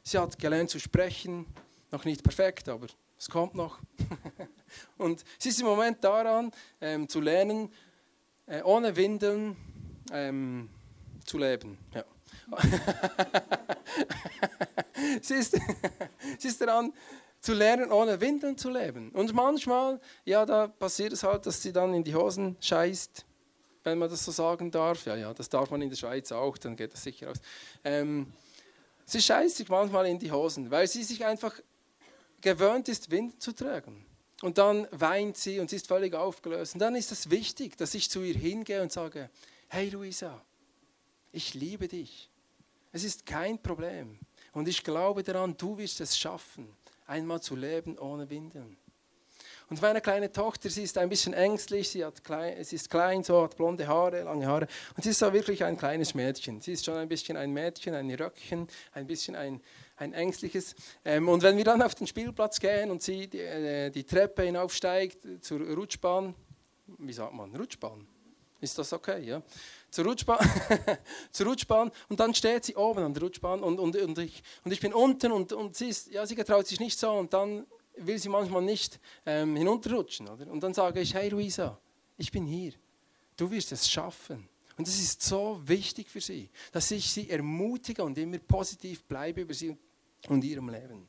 sie 0.05 0.17
hat 0.17 0.39
gelernt 0.39 0.71
zu 0.71 0.79
sprechen, 0.79 1.47
noch 1.91 2.05
nicht 2.05 2.23
perfekt, 2.23 2.69
aber 2.69 2.87
es 3.25 3.31
kommt 3.31 3.55
noch. 3.55 3.79
und 4.99 5.25
sie 5.39 5.49
ist 5.49 5.59
im 5.59 5.67
Moment 5.67 6.05
daran, 6.05 6.53
ähm, 6.79 7.09
zu 7.09 7.23
lernen, 7.23 7.73
äh, 8.45 8.61
ohne 8.63 8.95
Windeln 8.97 9.57
ähm, 10.13 10.69
zu 11.25 11.39
leben. 11.39 11.79
Ja. 11.95 12.05
sie, 15.23 15.35
ist, 15.37 15.59
sie 16.39 16.49
ist 16.49 16.61
daran, 16.61 16.93
zu 17.41 17.55
lernen, 17.55 17.91
ohne 17.91 18.21
Windeln 18.21 18.59
zu 18.59 18.69
leben. 18.69 19.11
Und 19.13 19.33
manchmal, 19.33 20.03
ja, 20.27 20.45
da 20.45 20.67
passiert 20.67 21.15
es 21.15 21.23
halt, 21.23 21.47
dass 21.47 21.63
sie 21.63 21.73
dann 21.73 21.95
in 21.95 22.05
die 22.05 22.15
Hosen 22.15 22.59
scheißt, 22.61 23.25
wenn 23.85 23.97
man 23.97 24.11
das 24.11 24.23
so 24.23 24.33
sagen 24.33 24.71
darf. 24.71 25.07
Ja, 25.07 25.17
ja, 25.17 25.33
das 25.33 25.49
darf 25.49 25.71
man 25.71 25.81
in 25.81 25.89
der 25.89 25.97
Schweiz 25.97 26.31
auch, 26.31 26.59
dann 26.59 26.77
geht 26.77 26.93
das 26.93 27.03
sicher 27.03 27.31
aus. 27.31 27.39
Ähm, 27.85 28.35
sie 29.07 29.23
scheißt 29.23 29.57
sich 29.57 29.69
manchmal 29.71 30.05
in 30.09 30.19
die 30.19 30.31
Hosen, 30.31 30.71
weil 30.71 30.87
sie 30.89 31.05
sich 31.05 31.25
einfach 31.25 31.59
gewöhnt 32.45 32.89
ist, 32.89 33.11
Windeln 33.11 33.41
zu 33.41 33.53
tragen. 33.53 34.05
Und 34.43 34.59
dann 34.59 34.87
weint 34.91 35.37
sie 35.37 35.59
und 35.59 35.71
sie 35.71 35.77
ist 35.77 35.89
völlig 35.89 36.15
aufgelöst. 36.15 36.75
Und 36.75 36.81
dann 36.81 36.95
ist 36.95 37.11
es 37.11 37.31
wichtig, 37.31 37.77
dass 37.77 37.95
ich 37.95 38.11
zu 38.11 38.23
ihr 38.23 38.35
hingehe 38.35 38.83
und 38.83 38.93
sage, 38.93 39.31
hey 39.69 39.89
Luisa, 39.89 40.45
ich 41.33 41.55
liebe 41.55 41.89
dich. 41.89 42.31
Es 42.93 43.03
ist 43.03 43.27
kein 43.27 43.61
Problem. 43.61 44.19
Und 44.53 44.69
ich 44.69 44.85
glaube 44.85 45.23
daran, 45.23 45.57
du 45.57 45.79
wirst 45.79 46.01
es 46.01 46.17
schaffen 46.17 46.69
einmal 47.07 47.41
zu 47.41 47.57
leben 47.57 47.99
ohne 47.99 48.29
Windeln. 48.31 48.77
Und 49.71 49.81
meine 49.81 50.01
kleine 50.01 50.31
Tochter, 50.31 50.69
sie 50.69 50.83
ist 50.83 50.99
ein 50.99 51.09
bisschen 51.09 51.33
ängstlich, 51.33 51.89
sie, 51.89 52.05
hat 52.05 52.23
klein, 52.23 52.63
sie 52.63 52.77
ist 52.77 52.91
klein, 52.91 53.25
so 53.25 53.43
hat 53.43 53.57
blonde 53.57 53.87
Haare, 53.87 54.23
lange 54.23 54.47
Haare. 54.47 54.69
Und 54.95 55.03
sie 55.03 55.11
ist 55.11 55.19
so 55.19 55.33
wirklich 55.33 55.65
ein 55.65 55.79
kleines 55.79 56.15
Mädchen. 56.15 56.61
Sie 56.61 56.73
ist 56.73 56.85
schon 56.85 56.97
ein 56.97 57.09
bisschen 57.09 57.37
ein 57.39 57.51
Mädchen, 57.51 57.95
ein 57.95 58.11
Röckchen, 58.11 58.69
ein 58.93 59.07
bisschen 59.07 59.37
ein, 59.37 59.63
ein 59.97 60.13
ängstliches. 60.13 60.75
Ähm, 61.05 61.29
und 61.29 61.43
wenn 61.43 61.57
wir 61.57 61.65
dann 61.65 61.83
auf 61.83 61.95
den 61.95 62.07
Spielplatz 62.07 62.61
gehen 62.61 62.91
und 62.91 63.03
sie 63.03 63.29
die, 63.29 63.41
äh, 63.41 63.91
die 63.91 64.05
Treppe 64.05 64.43
hinaufsteigt 64.43 65.45
zur 65.45 65.61
Rutschbahn, 65.61 66.35
wie 66.99 67.13
sagt 67.13 67.35
man, 67.35 67.55
Rutschbahn? 67.55 68.07
Ist 68.61 68.79
das 68.79 68.93
okay, 68.93 69.23
ja? 69.23 69.43
Zur 69.91 70.07
Rutschbahn, 70.07 70.39
zur 71.31 71.47
Rutschbahn 71.47 71.91
und 72.09 72.19
dann 72.19 72.35
steht 72.35 72.65
sie 72.65 72.75
oben 72.77 73.05
an 73.05 73.15
der 73.15 73.23
Rutschbahn 73.23 73.63
und, 73.63 73.79
und, 73.79 73.97
und, 73.97 74.19
ich, 74.19 74.43
und 74.65 74.73
ich 74.73 74.81
bin 74.81 74.95
unten 74.95 75.33
und, 75.33 75.53
und 75.53 75.77
sie, 75.77 75.89
ist, 75.89 76.11
ja, 76.11 76.27
sie 76.27 76.35
getraut 76.35 76.67
sich 76.67 76.81
nicht 76.81 76.99
so 76.99 77.11
und 77.13 77.33
dann 77.33 77.67
will 77.97 78.19
sie 78.19 78.29
manchmal 78.29 78.63
nicht 78.63 78.99
ähm, 79.27 79.55
hinunterrutschen. 79.57 80.29
Oder? 80.29 80.51
Und 80.51 80.63
dann 80.63 80.75
sage 80.75 81.01
ich, 81.01 81.15
hey 81.15 81.29
Luisa, 81.29 81.79
ich 82.17 82.33
bin 82.33 82.47
hier, 82.47 82.73
du 83.37 83.51
wirst 83.51 83.71
es 83.73 83.89
schaffen. 83.89 84.49
Und 84.77 84.89
es 84.89 85.01
ist 85.01 85.23
so 85.23 85.61
wichtig 85.65 86.09
für 86.11 86.21
sie, 86.21 86.51
dass 86.73 86.91
ich 86.91 87.09
sie 87.09 87.31
ermutige 87.31 88.03
und 88.03 88.19
immer 88.19 88.39
positiv 88.39 89.05
bleibe 89.05 89.43
über 89.43 89.55
sie 89.55 89.71
und 89.71 89.79
ihrem 90.29 90.69
Leben. 90.69 91.09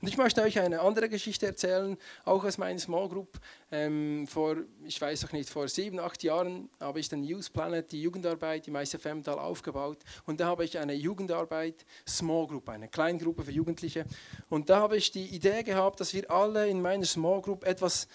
Und 0.00 0.08
ich 0.08 0.18
möchte 0.18 0.42
euch 0.42 0.58
eine 0.58 0.80
andere 0.80 1.08
Geschichte 1.08 1.46
erzählen, 1.46 1.96
auch 2.24 2.44
aus 2.44 2.58
meiner 2.58 2.78
Small 2.78 3.08
Group. 3.08 3.38
Ähm, 3.70 4.26
vor, 4.26 4.56
ich 4.84 5.00
weiß 5.00 5.24
auch 5.24 5.32
nicht, 5.32 5.48
vor 5.48 5.68
sieben, 5.68 5.98
acht 5.98 6.22
Jahren 6.22 6.68
habe 6.80 7.00
ich 7.00 7.08
den 7.08 7.24
Youth 7.24 7.52
Planet, 7.52 7.90
die 7.90 8.02
Jugendarbeit 8.02 8.68
im 8.68 8.76
ICF 8.76 9.22
Tal 9.24 9.38
aufgebaut. 9.38 9.98
Und 10.26 10.40
da 10.40 10.46
habe 10.46 10.64
ich 10.64 10.78
eine 10.78 10.92
Jugendarbeit 10.92 11.86
Small 12.06 12.46
Group, 12.46 12.68
eine 12.68 12.88
Kleingruppe 12.88 13.44
für 13.44 13.52
Jugendliche. 13.52 14.04
Und 14.48 14.68
da 14.68 14.80
habe 14.80 14.96
ich 14.96 15.10
die 15.10 15.24
Idee 15.24 15.62
gehabt, 15.62 16.00
dass 16.00 16.12
wir 16.12 16.30
alle 16.30 16.68
in 16.68 16.82
meiner 16.82 17.06
Small 17.06 17.40
Group 17.40 17.64
etwas 17.64 18.06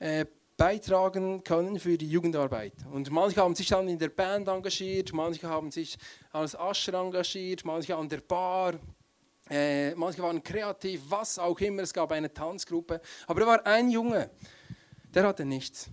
äh, 0.00 0.26
beitragen 0.56 1.44
können 1.44 1.78
für 1.78 1.96
die 1.96 2.10
Jugendarbeit. 2.10 2.74
Und 2.92 3.10
manche 3.12 3.40
haben 3.40 3.54
sich 3.54 3.68
dann 3.68 3.88
in 3.88 3.98
der 3.98 4.08
Band 4.08 4.48
engagiert, 4.48 5.12
manche 5.12 5.48
haben 5.48 5.70
sich 5.70 5.96
als 6.32 6.56
Ascher 6.56 6.94
engagiert, 6.94 7.64
manche 7.64 7.94
an 7.96 8.08
der 8.08 8.20
Bar, 8.20 8.74
äh, 9.50 9.94
manche 9.94 10.22
waren 10.22 10.42
kreativ, 10.42 11.02
was 11.08 11.38
auch 11.38 11.58
immer. 11.60 11.82
Es 11.82 11.92
gab 11.92 12.12
eine 12.12 12.32
Tanzgruppe. 12.32 13.00
Aber 13.26 13.40
da 13.40 13.46
war 13.46 13.66
ein 13.66 13.90
Junge, 13.90 14.30
der 15.14 15.26
hatte 15.26 15.44
nichts. 15.44 15.90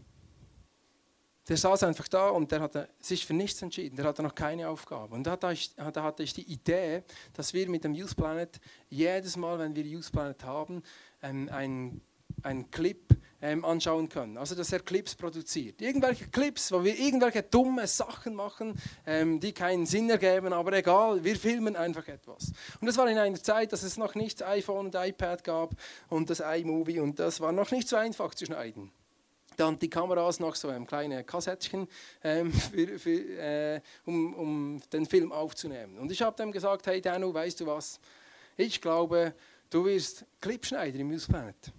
Der 1.47 1.57
saß 1.57 1.83
einfach 1.83 2.07
da 2.07 2.29
und 2.29 2.51
der 2.51 2.61
hatte 2.61 2.89
sich 2.99 3.25
für 3.25 3.35
nichts 3.35 3.61
entschieden. 3.61 3.95
Der 3.95 4.05
hatte 4.05 4.23
noch 4.23 4.33
keine 4.33 4.67
Aufgabe. 4.67 5.13
Und 5.13 5.27
da 5.27 5.31
hatte 5.31 5.51
ich, 5.51 5.75
da 5.75 6.03
hatte 6.03 6.23
ich 6.23 6.33
die 6.33 6.51
Idee, 6.51 7.03
dass 7.33 7.53
wir 7.53 7.69
mit 7.69 7.83
dem 7.83 7.93
Youth 7.93 8.15
Planet 8.15 8.59
jedes 8.89 9.37
Mal, 9.37 9.59
wenn 9.59 9.75
wir 9.75 9.83
Youth 9.83 10.11
Planet 10.11 10.43
haben, 10.43 10.81
ähm, 11.21 11.49
ein 11.51 12.01
einen 12.43 12.69
Clip 12.71 13.14
anschauen 13.63 14.09
können. 14.09 14.37
Also, 14.37 14.55
dass 14.55 14.71
er 14.71 14.79
Clips 14.79 15.15
produziert. 15.15 15.81
Irgendwelche 15.81 16.27
Clips, 16.27 16.71
wo 16.71 16.83
wir 16.83 16.97
irgendwelche 16.97 17.43
dumme 17.43 17.87
Sachen 17.87 18.35
machen, 18.35 18.73
ähm, 19.05 19.39
die 19.39 19.53
keinen 19.53 19.85
Sinn 19.85 20.09
ergeben, 20.09 20.53
aber 20.53 20.73
egal, 20.73 21.23
wir 21.23 21.35
filmen 21.35 21.75
einfach 21.75 22.07
etwas. 22.07 22.51
Und 22.79 22.87
das 22.87 22.97
war 22.97 23.09
in 23.09 23.17
einer 23.17 23.41
Zeit, 23.41 23.73
dass 23.73 23.83
es 23.83 23.97
noch 23.97 24.15
nicht 24.15 24.43
iPhone 24.43 24.87
und 24.87 24.95
iPad 24.95 25.43
gab 25.43 25.75
und 26.09 26.29
das 26.29 26.39
iMovie 26.39 26.99
und 26.99 27.19
das 27.19 27.39
war 27.39 27.51
noch 27.51 27.71
nicht 27.71 27.87
so 27.87 27.95
einfach 27.95 28.33
zu 28.33 28.45
schneiden. 28.45 28.91
Dann 29.57 29.79
die 29.79 29.89
Kameras 29.89 30.39
noch 30.39 30.55
so 30.55 30.67
ein 30.67 30.85
kleines 30.85 31.25
Kassettchen, 31.25 31.87
ähm, 32.23 32.51
für, 32.73 32.99
für, 32.99 33.39
äh, 33.39 33.81
um, 34.05 34.33
um 34.33 34.81
den 34.91 35.05
Film 35.05 35.31
aufzunehmen. 35.31 35.97
Und 35.97 36.11
ich 36.11 36.21
habe 36.21 36.35
dem 36.35 36.51
gesagt, 36.51 36.87
hey 36.87 37.01
Danu, 37.01 37.33
weißt 37.33 37.61
du 37.61 37.67
was? 37.67 37.99
Ich 38.57 38.81
glaube, 38.81 39.33
du 39.69 39.85
wirst 39.85 40.25
Clipschneider 40.41 40.99
im 40.99 41.09
News 41.09 41.27
Planet 41.27 41.73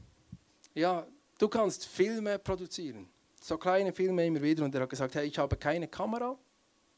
ja, 0.76 1.06
du 1.38 1.48
kannst 1.48 1.86
Filme 1.86 2.38
produzieren. 2.38 3.08
So 3.40 3.58
kleine 3.58 3.92
Filme 3.92 4.26
immer 4.26 4.42
wieder. 4.42 4.64
Und 4.64 4.74
er 4.74 4.82
hat 4.82 4.90
gesagt, 4.90 5.14
hey, 5.14 5.26
ich 5.26 5.38
habe 5.38 5.56
keine 5.56 5.88
Kamera, 5.88 6.36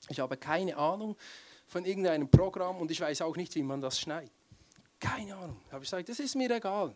ich 0.08 0.20
habe 0.20 0.36
keine 0.36 0.76
Ahnung 0.76 1.16
von 1.66 1.84
irgendeinem 1.84 2.28
Programm 2.28 2.78
und 2.78 2.90
ich 2.90 3.00
weiß 3.00 3.22
auch 3.22 3.36
nicht, 3.36 3.54
wie 3.54 3.62
man 3.62 3.80
das 3.80 4.00
schneidet. 4.00 4.32
Keine 4.98 5.36
Ahnung. 5.36 5.60
Da 5.66 5.72
habe 5.74 5.84
ich 5.84 5.90
gesagt, 5.90 6.08
das 6.08 6.18
ist 6.18 6.34
mir 6.34 6.50
egal. 6.50 6.94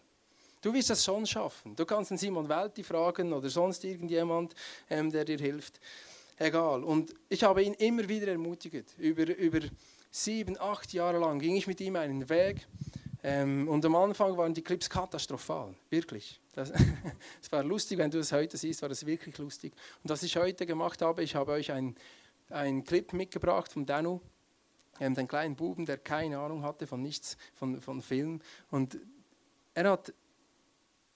Du 0.61 0.73
wirst 0.73 0.91
das 0.91 1.05
schon 1.05 1.27
schaffen. 1.27 1.75
Du 1.75 1.85
kannst 1.85 2.11
den 2.11 2.19
Simon 2.19 2.49
Welti 2.49 2.83
fragen 2.85 3.33
oder 3.33 3.51
sonst 3.51 3.85
irgendjemand, 3.85 4.55
ähm, 4.89 5.11
der 5.11 5.25
dir 5.25 5.39
hilft. 5.39 5.81
Egal. 6.37 6.85
Und 6.85 7.15
ich 7.29 7.43
habe 7.43 7.63
ihn 7.63 7.75
immer 7.75 8.09
wieder 8.09 8.29
ermutigt. 8.29 8.95
Über, 8.97 9.27
über 9.37 9.61
sieben, 10.11 10.59
acht 10.59 10.93
Jahre 10.93 11.19
lang 11.19 11.41
ging 11.41 11.57
ich 11.57 11.67
mit 11.67 11.81
ihm 11.81 11.97
einen 11.97 12.29
Weg. 12.29 12.67
Ähm, 13.25 13.69
und 13.69 13.85
am 13.85 13.95
Anfang 13.95 14.37
waren 14.37 14.53
die 14.53 14.63
Clips 14.63 14.91
katastrophal, 14.91 15.75
wirklich. 15.91 16.41
Es 16.55 17.51
war 17.51 17.63
lustig, 17.63 17.99
wenn 17.99 18.11
du 18.11 18.19
es 18.19 18.33
heute 18.33 18.57
siehst, 18.57 18.83
war 18.83 18.91
es 18.91 19.07
wirklich 19.07 19.39
lustig. 19.39 19.73
Und 20.03 20.11
was 20.11 20.23
ich 20.23 20.37
heute 20.37 20.67
gemacht 20.67 21.03
habe, 21.03 21.23
ich 21.23 21.35
habe 21.35 21.53
euch 21.53 21.71
einen 21.73 22.85
Clip 22.85 23.13
mitgebracht 23.13 23.73
von 23.73 23.87
Danu, 23.87 24.21
ähm, 25.01 25.15
den 25.15 25.29
kleinen 25.29 25.57
Buben, 25.57 25.87
der 25.87 25.99
keine 25.99 26.39
Ahnung 26.39 26.63
hatte 26.63 26.87
von 26.87 27.01
nichts, 27.01 27.37
von, 27.55 27.81
von 27.81 28.03
Film. 28.03 28.41
Und 28.71 28.99
er 29.75 29.91
hat 29.91 30.13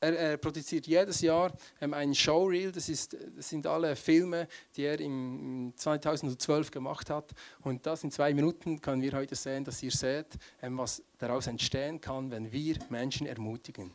er, 0.00 0.18
er, 0.18 0.36
produziert 0.36 0.86
jedes 0.86 1.20
Jahr 1.20 1.52
ähm, 1.80 1.94
ein 1.94 2.14
Showreel, 2.14 2.72
das, 2.72 2.88
ist, 2.88 3.16
das 3.36 3.48
sind 3.48 3.66
alle 3.66 3.96
Filme, 3.96 4.48
die 4.76 4.82
er 4.82 5.00
im 5.00 5.72
2012 5.76 6.70
gemacht 6.70 7.10
hat. 7.10 7.32
Und 7.62 7.86
das 7.86 8.04
in 8.04 8.10
zwei 8.10 8.34
Minuten 8.34 8.80
können 8.80 9.02
wir 9.02 9.12
heute 9.12 9.34
sehen, 9.34 9.64
dass 9.64 9.82
ihr 9.82 9.90
seht, 9.90 10.26
ähm, 10.62 10.78
was 10.78 11.02
daraus 11.18 11.46
entstehen 11.46 12.00
kann, 12.00 12.30
wenn 12.30 12.52
wir 12.52 12.76
Menschen 12.90 13.26
ermutigen. 13.26 13.90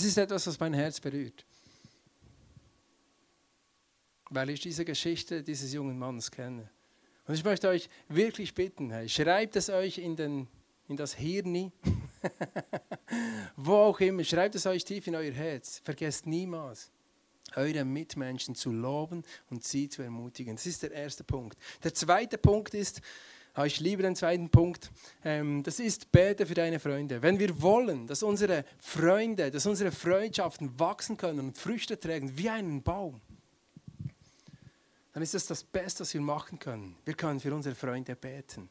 Das 0.00 0.06
ist 0.06 0.16
etwas, 0.16 0.46
was 0.46 0.58
mein 0.58 0.72
Herz 0.72 0.98
berührt. 0.98 1.44
Weil 4.30 4.48
ich 4.48 4.60
diese 4.60 4.82
Geschichte 4.82 5.42
dieses 5.42 5.74
jungen 5.74 5.98
Mannes 5.98 6.30
kenne. 6.30 6.70
Und 7.26 7.34
ich 7.34 7.44
möchte 7.44 7.68
euch 7.68 7.90
wirklich 8.08 8.54
bitten, 8.54 8.90
hey, 8.90 9.10
schreibt 9.10 9.56
es 9.56 9.68
euch 9.68 9.98
in, 9.98 10.16
den, 10.16 10.48
in 10.88 10.96
das 10.96 11.12
Hirn, 11.12 11.70
wo 13.56 13.74
auch 13.74 14.00
immer, 14.00 14.24
schreibt 14.24 14.54
es 14.54 14.64
euch 14.64 14.86
tief 14.86 15.06
in 15.06 15.16
euer 15.16 15.32
Herz. 15.32 15.82
Vergesst 15.84 16.26
niemals, 16.26 16.90
eure 17.54 17.84
Mitmenschen 17.84 18.54
zu 18.54 18.72
loben 18.72 19.22
und 19.50 19.64
sie 19.64 19.90
zu 19.90 20.00
ermutigen. 20.00 20.56
Das 20.56 20.64
ist 20.64 20.82
der 20.82 20.92
erste 20.92 21.24
Punkt. 21.24 21.58
Der 21.84 21.92
zweite 21.92 22.38
Punkt 22.38 22.72
ist, 22.72 23.02
ich 23.64 23.80
liebe 23.80 24.02
den 24.02 24.16
zweiten 24.16 24.48
Punkt, 24.48 24.90
ähm, 25.24 25.62
das 25.62 25.80
ist, 25.80 26.12
bete 26.12 26.46
für 26.46 26.54
deine 26.54 26.78
Freunde. 26.78 27.20
Wenn 27.22 27.38
wir 27.38 27.60
wollen, 27.60 28.06
dass 28.06 28.22
unsere 28.22 28.64
Freunde, 28.78 29.50
dass 29.50 29.66
unsere 29.66 29.90
Freundschaften 29.90 30.78
wachsen 30.78 31.16
können 31.16 31.40
und 31.40 31.58
Früchte 31.58 31.98
tragen 31.98 32.36
wie 32.36 32.48
einen 32.48 32.82
Baum, 32.82 33.20
dann 35.12 35.22
ist 35.22 35.34
das 35.34 35.46
das 35.46 35.64
Beste, 35.64 36.00
was 36.00 36.14
wir 36.14 36.20
machen 36.20 36.58
können. 36.58 36.96
Wir 37.04 37.14
können 37.14 37.40
für 37.40 37.54
unsere 37.54 37.74
Freunde 37.74 38.14
beten. 38.14 38.68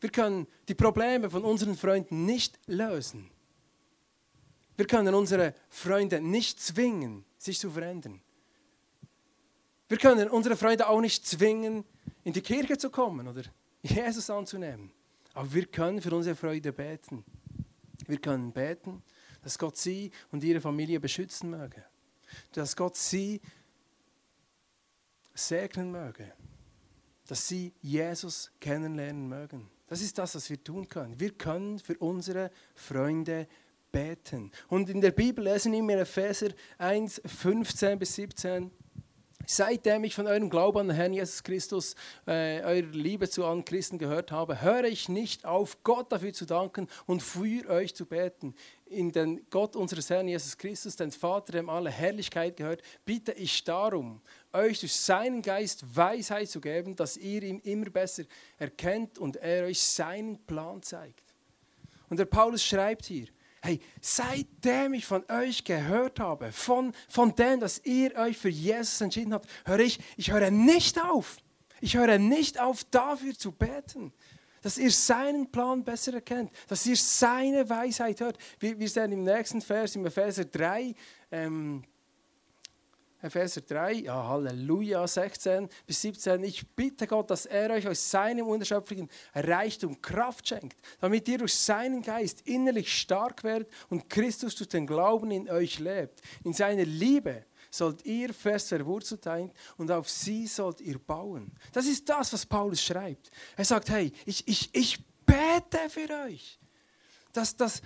Wir 0.00 0.10
können 0.10 0.48
die 0.66 0.74
Probleme 0.74 1.30
von 1.30 1.44
unseren 1.44 1.76
Freunden 1.76 2.26
nicht 2.26 2.58
lösen. 2.66 3.30
Wir 4.76 4.86
können 4.86 5.14
unsere 5.14 5.54
Freunde 5.68 6.20
nicht 6.20 6.60
zwingen, 6.60 7.24
sich 7.38 7.60
zu 7.60 7.70
verändern. 7.70 8.20
Wir 9.92 9.98
können 9.98 10.30
unsere 10.30 10.56
Freunde 10.56 10.88
auch 10.88 11.02
nicht 11.02 11.26
zwingen, 11.26 11.84
in 12.24 12.32
die 12.32 12.40
Kirche 12.40 12.78
zu 12.78 12.88
kommen 12.88 13.28
oder 13.28 13.42
Jesus 13.82 14.30
anzunehmen. 14.30 14.90
Aber 15.34 15.52
wir 15.52 15.66
können 15.66 16.00
für 16.00 16.16
unsere 16.16 16.34
Freunde 16.34 16.72
beten. 16.72 17.22
Wir 18.06 18.16
können 18.16 18.54
beten, 18.54 19.02
dass 19.42 19.58
Gott 19.58 19.76
sie 19.76 20.10
und 20.30 20.42
ihre 20.44 20.62
Familie 20.62 20.98
beschützen 20.98 21.50
möge. 21.50 21.84
Dass 22.52 22.74
Gott 22.74 22.96
sie 22.96 23.42
segnen 25.34 25.92
möge. 25.92 26.32
Dass 27.26 27.46
sie 27.46 27.74
Jesus 27.82 28.50
kennenlernen 28.60 29.28
mögen. 29.28 29.68
Das 29.88 30.00
ist 30.00 30.16
das, 30.16 30.34
was 30.34 30.48
wir 30.48 30.64
tun 30.64 30.88
können. 30.88 31.20
Wir 31.20 31.32
können 31.34 31.78
für 31.78 31.98
unsere 31.98 32.50
Freunde 32.74 33.46
beten. 33.90 34.52
Und 34.68 34.88
in 34.88 35.02
der 35.02 35.10
Bibel 35.10 35.44
lesen 35.44 35.86
wir 35.86 35.98
Epheser 35.98 36.48
1, 36.78 37.20
15 37.26 37.98
bis 37.98 38.14
17. 38.14 38.70
Seitdem 39.46 40.04
ich 40.04 40.14
von 40.14 40.26
eurem 40.26 40.50
Glauben 40.50 40.78
an 40.78 40.88
den 40.88 40.96
Herrn 40.96 41.12
Jesus 41.12 41.42
Christus, 41.42 41.96
äh, 42.26 42.62
eure 42.62 42.80
Liebe 42.80 43.28
zu 43.28 43.44
allen 43.44 43.64
Christen 43.64 43.98
gehört 43.98 44.30
habe, 44.30 44.62
höre 44.62 44.84
ich 44.84 45.08
nicht 45.08 45.44
auf, 45.44 45.82
Gott 45.82 46.12
dafür 46.12 46.32
zu 46.32 46.46
danken 46.46 46.88
und 47.06 47.22
für 47.22 47.68
euch 47.68 47.94
zu 47.94 48.06
beten. 48.06 48.54
In 48.86 49.10
den 49.10 49.44
Gott 49.50 49.74
unseres 49.74 50.10
Herrn 50.10 50.28
Jesus 50.28 50.56
Christus, 50.56 50.96
den 50.96 51.10
Vater, 51.10 51.52
dem 51.52 51.68
alle 51.68 51.90
Herrlichkeit 51.90 52.56
gehört, 52.56 52.82
bitte 53.04 53.32
ich 53.32 53.64
darum, 53.64 54.20
euch 54.52 54.80
durch 54.80 54.94
seinen 54.94 55.42
Geist 55.42 55.84
Weisheit 55.96 56.48
zu 56.48 56.60
geben, 56.60 56.94
dass 56.94 57.16
ihr 57.16 57.42
ihn 57.42 57.58
immer 57.60 57.90
besser 57.90 58.24
erkennt 58.58 59.18
und 59.18 59.36
er 59.36 59.64
euch 59.64 59.80
seinen 59.80 60.38
Plan 60.46 60.82
zeigt. 60.82 61.24
Und 62.08 62.18
der 62.18 62.26
Paulus 62.26 62.62
schreibt 62.62 63.06
hier, 63.06 63.26
Hey, 63.64 63.80
seitdem 64.00 64.92
ich 64.92 65.06
von 65.06 65.24
euch 65.30 65.62
gehört 65.62 66.18
habe, 66.18 66.50
von, 66.50 66.92
von 67.08 67.32
dem, 67.36 67.60
dass 67.60 67.80
ihr 67.84 68.16
euch 68.16 68.36
für 68.36 68.48
Jesus 68.48 69.00
entschieden 69.00 69.32
habt, 69.32 69.48
höre 69.64 69.78
ich, 69.78 70.00
ich 70.16 70.32
höre 70.32 70.50
nicht 70.50 71.00
auf. 71.00 71.36
Ich 71.80 71.96
höre 71.96 72.18
nicht 72.18 72.60
auf, 72.60 72.82
dafür 72.90 73.34
zu 73.34 73.52
beten, 73.52 74.12
dass 74.62 74.78
ihr 74.78 74.90
seinen 74.90 75.50
Plan 75.50 75.84
besser 75.84 76.14
erkennt, 76.14 76.50
dass 76.66 76.84
ihr 76.86 76.96
seine 76.96 77.68
Weisheit 77.68 78.20
hört. 78.20 78.36
Wir, 78.58 78.78
wir 78.80 78.88
sehen 78.88 79.12
im 79.12 79.22
nächsten 79.22 79.60
Vers, 79.60 79.94
im 79.94 80.06
Epheser 80.06 80.44
3, 80.44 80.94
ähm, 81.30 81.84
Epheser 83.22 83.60
3, 83.60 83.92
ja, 83.92 84.28
Halleluja, 84.28 85.06
16 85.06 85.68
bis 85.86 86.02
17. 86.02 86.42
Ich 86.42 86.66
bitte 86.74 87.06
Gott, 87.06 87.30
dass 87.30 87.46
er 87.46 87.70
euch 87.70 87.86
aus 87.86 88.10
seinem 88.10 88.48
unerschöpflichen 88.48 89.08
Reichtum 89.32 90.02
Kraft 90.02 90.48
schenkt, 90.48 90.76
damit 91.00 91.28
ihr 91.28 91.38
durch 91.38 91.54
seinen 91.54 92.02
Geist 92.02 92.40
innerlich 92.48 92.92
stark 92.92 93.44
werdet 93.44 93.70
und 93.90 94.10
Christus 94.10 94.56
durch 94.56 94.68
den 94.68 94.88
Glauben 94.88 95.30
in 95.30 95.48
euch 95.48 95.78
lebt. 95.78 96.20
In 96.42 96.52
seiner 96.52 96.84
Liebe 96.84 97.46
sollt 97.70 98.04
ihr 98.04 98.34
fest 98.34 98.70
verwurzelt 98.70 99.22
sein 99.22 99.52
und 99.76 99.90
auf 99.92 100.10
sie 100.10 100.48
sollt 100.48 100.80
ihr 100.80 100.98
bauen. 100.98 101.52
Das 101.72 101.86
ist 101.86 102.08
das, 102.08 102.32
was 102.32 102.44
Paulus 102.44 102.82
schreibt. 102.82 103.30
Er 103.56 103.64
sagt, 103.64 103.88
hey, 103.88 104.12
ich, 104.26 104.46
ich, 104.48 104.68
ich 104.74 104.98
bete 105.24 105.88
für 105.88 106.08
euch, 106.26 106.58
dass, 107.32 107.54
dass, 107.54 107.82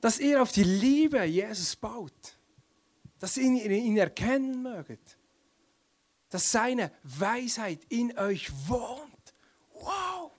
dass 0.00 0.18
ihr 0.18 0.40
auf 0.40 0.50
die 0.50 0.64
Liebe 0.64 1.22
Jesus 1.24 1.76
baut 1.76 2.38
dass 3.22 3.36
ihr 3.36 3.70
ihn 3.70 3.96
erkennen 3.96 4.64
möget, 4.64 5.16
dass 6.28 6.50
seine 6.50 6.90
Weisheit 7.04 7.78
in 7.88 8.18
euch 8.18 8.50
wohnt. 8.66 9.34
Wow! 9.74 10.32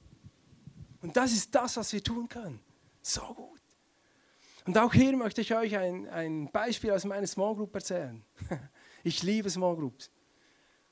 Und 1.01 1.15
das 1.15 1.31
ist 1.31 1.55
das, 1.55 1.77
was 1.77 1.93
wir 1.93 2.03
tun 2.03 2.27
können. 2.27 2.59
So 3.01 3.21
gut. 3.21 3.61
Und 4.65 4.77
auch 4.77 4.93
hier 4.93 5.15
möchte 5.15 5.39
ich 5.39 5.55
euch 5.55 5.77
ein, 5.77 6.09
ein 6.09 6.51
Beispiel 6.51 6.91
aus 6.91 7.05
meiner 7.05 7.25
Small 7.25 7.55
Group 7.55 7.73
erzählen. 7.73 8.21
Ich 9.05 9.21
liebe 9.23 9.49
Small 9.49 9.75
Groups. 9.77 10.09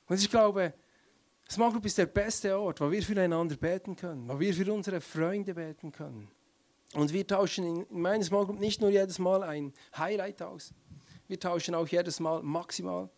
Und 0.06 0.18
ich 0.18 0.30
glaube, 0.30 0.72
Small 1.50 1.72
Group 1.72 1.86
ist 1.86 1.96
der 1.96 2.06
beste 2.06 2.58
Ort, 2.58 2.80
wo 2.80 2.90
wir 2.90 3.02
füreinander 3.02 3.56
beten 3.56 3.96
können, 3.96 4.28
wo 4.28 4.38
wir 4.38 4.54
für 4.54 4.70
unsere 4.72 5.00
Freunde 5.00 5.54
beten 5.54 5.92
können. 5.92 6.30
Und 6.94 7.12
wir 7.12 7.26
tauschen 7.26 7.86
in 7.90 8.00
meiner 8.00 8.24
Small 8.24 8.46
Group 8.46 8.60
nicht 8.60 8.80
nur 8.80 8.90
jedes 8.90 9.18
Mal 9.18 9.42
ein 9.42 9.72
Highlight 9.96 10.42
aus, 10.42 10.74
wir 11.32 11.40
tauschen 11.40 11.74
auch 11.74 11.88
jedes 11.88 12.20
Mal 12.20 12.42
maximal 12.42 13.08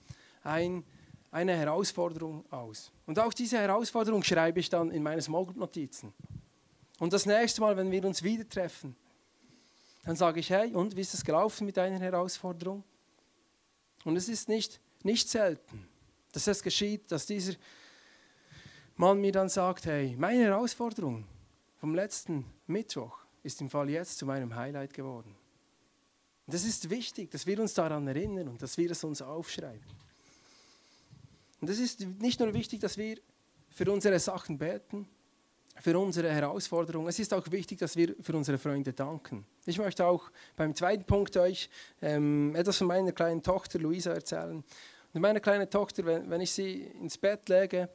ein, 0.44 0.84
eine 1.32 1.56
Herausforderung 1.56 2.44
aus. 2.52 2.92
Und 3.06 3.18
auch 3.18 3.34
diese 3.34 3.58
Herausforderung 3.58 4.22
schreibe 4.22 4.60
ich 4.60 4.68
dann 4.68 4.92
in 4.92 5.02
meine 5.02 5.20
Small 5.20 5.44
Group 5.46 5.56
Notizen. 5.56 6.14
Und 7.00 7.12
das 7.12 7.26
nächste 7.26 7.60
Mal, 7.60 7.76
wenn 7.76 7.90
wir 7.90 8.04
uns 8.04 8.22
wieder 8.22 8.48
treffen, 8.48 8.94
dann 10.04 10.14
sage 10.14 10.38
ich, 10.38 10.48
hey, 10.48 10.72
und 10.72 10.94
wie 10.94 11.00
ist 11.00 11.12
es 11.12 11.24
gelaufen 11.24 11.66
mit 11.66 11.76
deiner 11.76 11.98
Herausforderung? 11.98 12.84
Und 14.04 14.16
es 14.16 14.28
ist 14.28 14.48
nicht, 14.48 14.80
nicht 15.02 15.28
selten, 15.28 15.88
dass 16.30 16.46
es 16.46 16.62
geschieht, 16.62 17.10
dass 17.10 17.26
dieser 17.26 17.54
Mann 18.94 19.20
mir 19.20 19.32
dann 19.32 19.48
sagt, 19.48 19.86
hey, 19.86 20.14
meine 20.16 20.44
Herausforderung 20.44 21.24
vom 21.80 21.96
letzten 21.96 22.44
Mittwoch 22.68 23.18
ist 23.42 23.60
im 23.60 23.68
Fall 23.68 23.90
jetzt 23.90 24.18
zu 24.18 24.24
meinem 24.24 24.54
Highlight 24.54 24.94
geworden. 24.94 25.34
Und 26.46 26.54
das 26.54 26.64
ist 26.64 26.90
wichtig, 26.90 27.30
dass 27.30 27.46
wir 27.46 27.58
uns 27.60 27.74
daran 27.74 28.06
erinnern 28.06 28.48
und 28.48 28.60
dass 28.60 28.76
wir 28.76 28.90
es 28.90 29.02
uns 29.04 29.22
aufschreiben. 29.22 29.82
Und 31.60 31.70
es 31.70 31.78
ist 31.78 32.00
nicht 32.20 32.40
nur 32.40 32.52
wichtig, 32.52 32.80
dass 32.80 32.98
wir 32.98 33.18
für 33.70 33.90
unsere 33.90 34.18
Sachen 34.20 34.58
beten, 34.58 35.08
für 35.80 35.98
unsere 35.98 36.30
Herausforderungen. 36.30 37.08
Es 37.08 37.18
ist 37.18 37.32
auch 37.32 37.50
wichtig, 37.50 37.78
dass 37.78 37.96
wir 37.96 38.14
für 38.20 38.36
unsere 38.36 38.58
Freunde 38.58 38.92
danken. 38.92 39.46
Ich 39.66 39.78
möchte 39.78 40.06
auch 40.06 40.30
beim 40.56 40.74
zweiten 40.74 41.04
Punkt 41.04 41.36
euch 41.36 41.68
ähm, 42.02 42.54
etwas 42.54 42.78
von 42.78 42.86
meiner 42.86 43.12
kleinen 43.12 43.42
Tochter 43.42 43.78
Luisa 43.78 44.12
erzählen. 44.12 44.62
Und 45.12 45.20
meine 45.20 45.40
kleine 45.40 45.68
Tochter, 45.68 46.04
wenn, 46.04 46.28
wenn 46.28 46.40
ich 46.40 46.52
sie 46.52 46.82
ins 46.82 47.16
Bett 47.18 47.48
lege, 47.48 47.88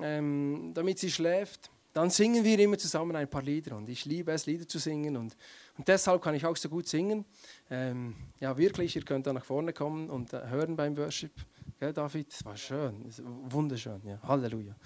ähm, 0.00 0.72
damit 0.74 0.98
sie 0.98 1.10
schläft, 1.10 1.70
dann 1.92 2.10
singen 2.10 2.44
wir 2.44 2.58
immer 2.58 2.78
zusammen 2.78 3.14
ein 3.16 3.28
paar 3.28 3.42
Lieder. 3.42 3.76
Und 3.76 3.88
ich 3.88 4.04
liebe 4.04 4.32
es, 4.32 4.46
Lieder 4.46 4.66
zu 4.66 4.78
singen. 4.78 5.16
Und, 5.16 5.36
und 5.76 5.88
deshalb 5.88 6.22
kann 6.22 6.34
ich 6.34 6.44
auch 6.46 6.56
so 6.56 6.68
gut 6.68 6.88
singen. 6.88 7.24
Ähm, 7.70 8.14
ja, 8.40 8.56
wirklich, 8.56 8.96
ihr 8.96 9.02
könnt 9.02 9.26
da 9.26 9.32
nach 9.32 9.44
vorne 9.44 9.72
kommen 9.72 10.08
und 10.08 10.32
äh, 10.32 10.48
hören 10.48 10.76
beim 10.76 10.96
Worship. 10.96 11.32
Gell, 11.78 11.92
David? 11.92 12.32
Das 12.32 12.44
war 12.44 12.56
schön, 12.56 13.04
wunderschön. 13.50 14.00
Ja. 14.04 14.20
Halleluja. 14.22 14.76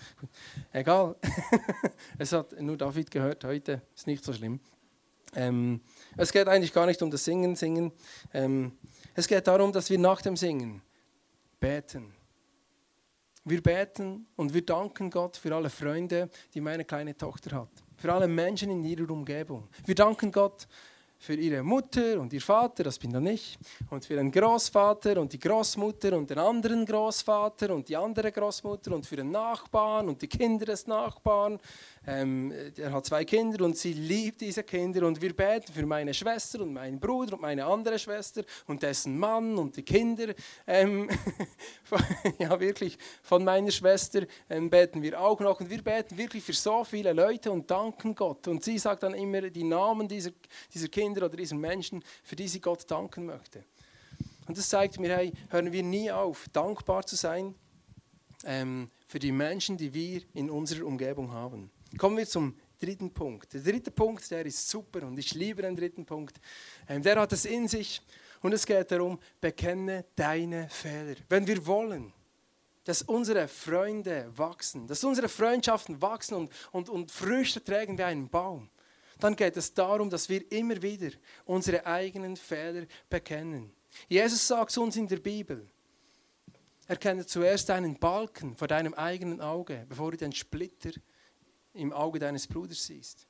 Egal, 0.73 1.17
es 2.19 2.33
hat 2.33 2.59
nur 2.61 2.77
David 2.77 3.11
gehört 3.11 3.45
heute, 3.45 3.83
ist 3.95 4.07
nicht 4.07 4.25
so 4.25 4.33
schlimm. 4.33 4.61
Ähm, 5.35 5.83
es 6.17 6.33
geht 6.33 6.49
eigentlich 6.49 6.73
gar 6.73 6.87
nicht 6.87 7.03
um 7.03 7.11
das 7.11 7.25
Singen, 7.25 7.55
Singen. 7.55 7.93
Ähm, 8.33 8.73
es 9.15 9.29
geht 9.29 9.47
darum, 9.47 9.73
dass 9.73 9.91
wir 9.91 9.99
nach 9.99 10.23
dem 10.23 10.37
Singen 10.37 10.81
beten. 11.61 12.16
Wir 13.49 13.63
beten 13.63 14.27
und 14.35 14.53
wir 14.53 14.67
danken 14.67 15.09
Gott 15.09 15.37
für 15.37 15.55
alle 15.55 15.71
Freunde, 15.71 16.29
die 16.53 16.61
meine 16.61 16.85
kleine 16.85 17.17
Tochter 17.17 17.59
hat. 17.59 17.69
Für 17.97 18.13
alle 18.13 18.27
Menschen 18.27 18.73
in 18.73 18.83
ihrer 18.83 19.09
Umgebung. 19.09 19.69
Wir 19.85 19.95
danken 19.95 20.33
Gott 20.33 20.67
für 21.17 21.35
ihre 21.35 21.63
Mutter 21.63 22.19
und 22.19 22.33
ihr 22.33 22.41
Vater, 22.41 22.83
das 22.83 22.99
bin 22.99 23.13
dann 23.13 23.25
ich, 23.29 23.57
und 23.89 24.05
für 24.05 24.17
den 24.17 24.33
Großvater 24.33 25.21
und 25.21 25.33
die 25.33 25.39
Großmutter 25.39 26.17
und 26.17 26.29
den 26.29 26.41
anderen 26.41 26.85
Großvater 26.85 27.73
und 27.73 27.89
die 27.89 27.97
andere 27.97 28.33
Großmutter 28.33 28.93
und 28.93 29.07
für 29.07 29.17
den 29.17 29.31
Nachbarn 29.31 30.09
und 30.09 30.21
die 30.21 30.29
Kinder 30.29 30.67
des 30.67 30.89
Nachbarn. 30.89 31.61
Ähm, 32.07 32.53
er 32.77 32.93
hat 32.93 33.07
zwei 33.07 33.25
Kinder 33.25 33.65
und 33.65 33.77
sie 33.77 33.93
liebt 33.93 34.41
diese 34.41 34.63
Kinder 34.63 35.07
und 35.07 35.21
wir 35.21 35.35
beten 35.35 35.73
für 35.73 35.85
meine 35.85 36.15
Schwester 36.15 36.61
und 36.61 36.73
meinen 36.73 37.01
Bruder 37.01 37.35
und 37.35 37.43
meine 37.43 37.65
andere 37.65 37.99
Schwester 37.99 38.45
und 38.67 38.83
dessen 38.83 39.19
Mann 39.19 39.59
und 39.59 39.77
die 39.77 39.83
Kinder. 39.83 40.33
Ähm, 40.67 41.11
ja, 42.39 42.59
wirklich, 42.61 42.97
von 43.23 43.43
meiner 43.43 43.73
Schwester 43.73 44.23
ähm, 44.49 44.71
beten 44.71 45.03
wir 45.03 45.21
auch 45.21 45.41
noch 45.41 45.59
und 45.59 45.69
wir 45.69 45.83
beten 45.83 46.17
wirklich 46.17 46.45
für 46.45 46.53
so 46.53 46.85
viele 46.85 47.13
Leute 47.13 47.51
und 47.51 47.69
danken 47.71 48.15
Gott. 48.15 48.47
Und 48.47 48.63
sie 48.63 48.79
sagt 48.79 49.03
dann 49.03 49.15
immer 49.15 49.43
die 49.43 49.65
Namen 49.65 50.07
dieser, 50.07 50.31
dieser 50.73 50.89
Kinder 50.89 51.27
oder 51.27 51.37
dieser 51.37 51.57
Menschen, 51.57 52.05
für 52.23 52.37
die 52.37 52.47
sie 52.47 52.61
Gott 52.61 52.89
danken 52.89 53.27
möchte. 53.27 53.65
Und 54.47 54.57
das 54.57 54.69
zeigt 54.69 55.01
mir, 55.01 55.17
hey, 55.17 55.33
hören 55.49 55.73
wir 55.73 55.83
nie 55.83 56.11
auf, 56.11 56.47
dankbar 56.53 57.05
zu 57.05 57.17
sein 57.17 57.57
ähm, 58.45 58.91
für 59.09 59.19
die 59.19 59.33
Menschen, 59.33 59.77
die 59.77 59.93
wir 59.93 60.23
in 60.35 60.51
unserer 60.51 60.87
Umgebung 60.87 61.33
haben. 61.33 61.71
Kommen 61.97 62.17
wir 62.17 62.27
zum 62.27 62.55
dritten 62.79 63.13
Punkt. 63.13 63.53
Der 63.55 63.61
dritte 63.61 63.91
Punkt, 63.91 64.31
der 64.31 64.45
ist 64.45 64.69
super 64.69 65.07
und 65.07 65.19
ich 65.19 65.35
liebe 65.35 65.63
den 65.63 65.77
dritten 65.77 66.05
Punkt. 66.05 66.37
Ähm, 66.89 67.03
der 67.03 67.21
hat 67.21 67.33
es 67.33 67.45
in 67.45 67.69
sich 67.69 68.03
und 68.43 68.53
es 68.53 68.67
geht 68.67 68.91
darum, 68.91 69.19
bekenne 69.41 70.05
deine 70.15 70.69
Fehler. 70.69 71.17
Wenn 71.29 71.47
wir 71.47 71.65
wollen, 71.67 72.13
dass 72.85 73.03
unsere 73.03 73.49
Freunde 73.49 74.31
wachsen, 74.37 74.87
dass 74.87 75.03
unsere 75.05 75.29
Freundschaften 75.29 76.01
wachsen 76.01 76.35
und, 76.35 76.53
und, 76.71 76.89
und 76.89 77.11
Früchte 77.11 77.63
tragen 77.63 77.99
wie 77.99 78.03
ein 78.03 78.29
Baum, 78.29 78.69
dann 79.19 79.35
geht 79.35 79.57
es 79.57 79.73
darum, 79.73 80.11
dass 80.11 80.29
wir 80.29 80.51
immer 80.53 80.81
wieder 80.83 81.11
unsere 81.47 81.87
eigenen 81.87 82.37
Fehler 82.37 82.87
bekennen. 83.09 83.73
Jesus 84.09 84.47
sagt 84.47 84.71
es 84.71 84.79
uns 84.79 84.97
in 84.97 85.09
der 85.09 85.17
Bibel, 85.17 85.67
erkenne 86.87 87.25
zuerst 87.25 87.71
einen 87.71 87.99
Balken 87.99 88.55
vor 88.55 88.69
deinem 88.69 88.95
eigenen 88.95 89.41
Auge, 89.41 89.87
bevor 89.89 90.11
du 90.11 90.19
den 90.19 90.33
Splitter 90.33 90.91
im 91.77 91.93
Auge 91.93 92.19
deines 92.19 92.47
Bruders 92.47 92.85
siehst. 92.85 93.27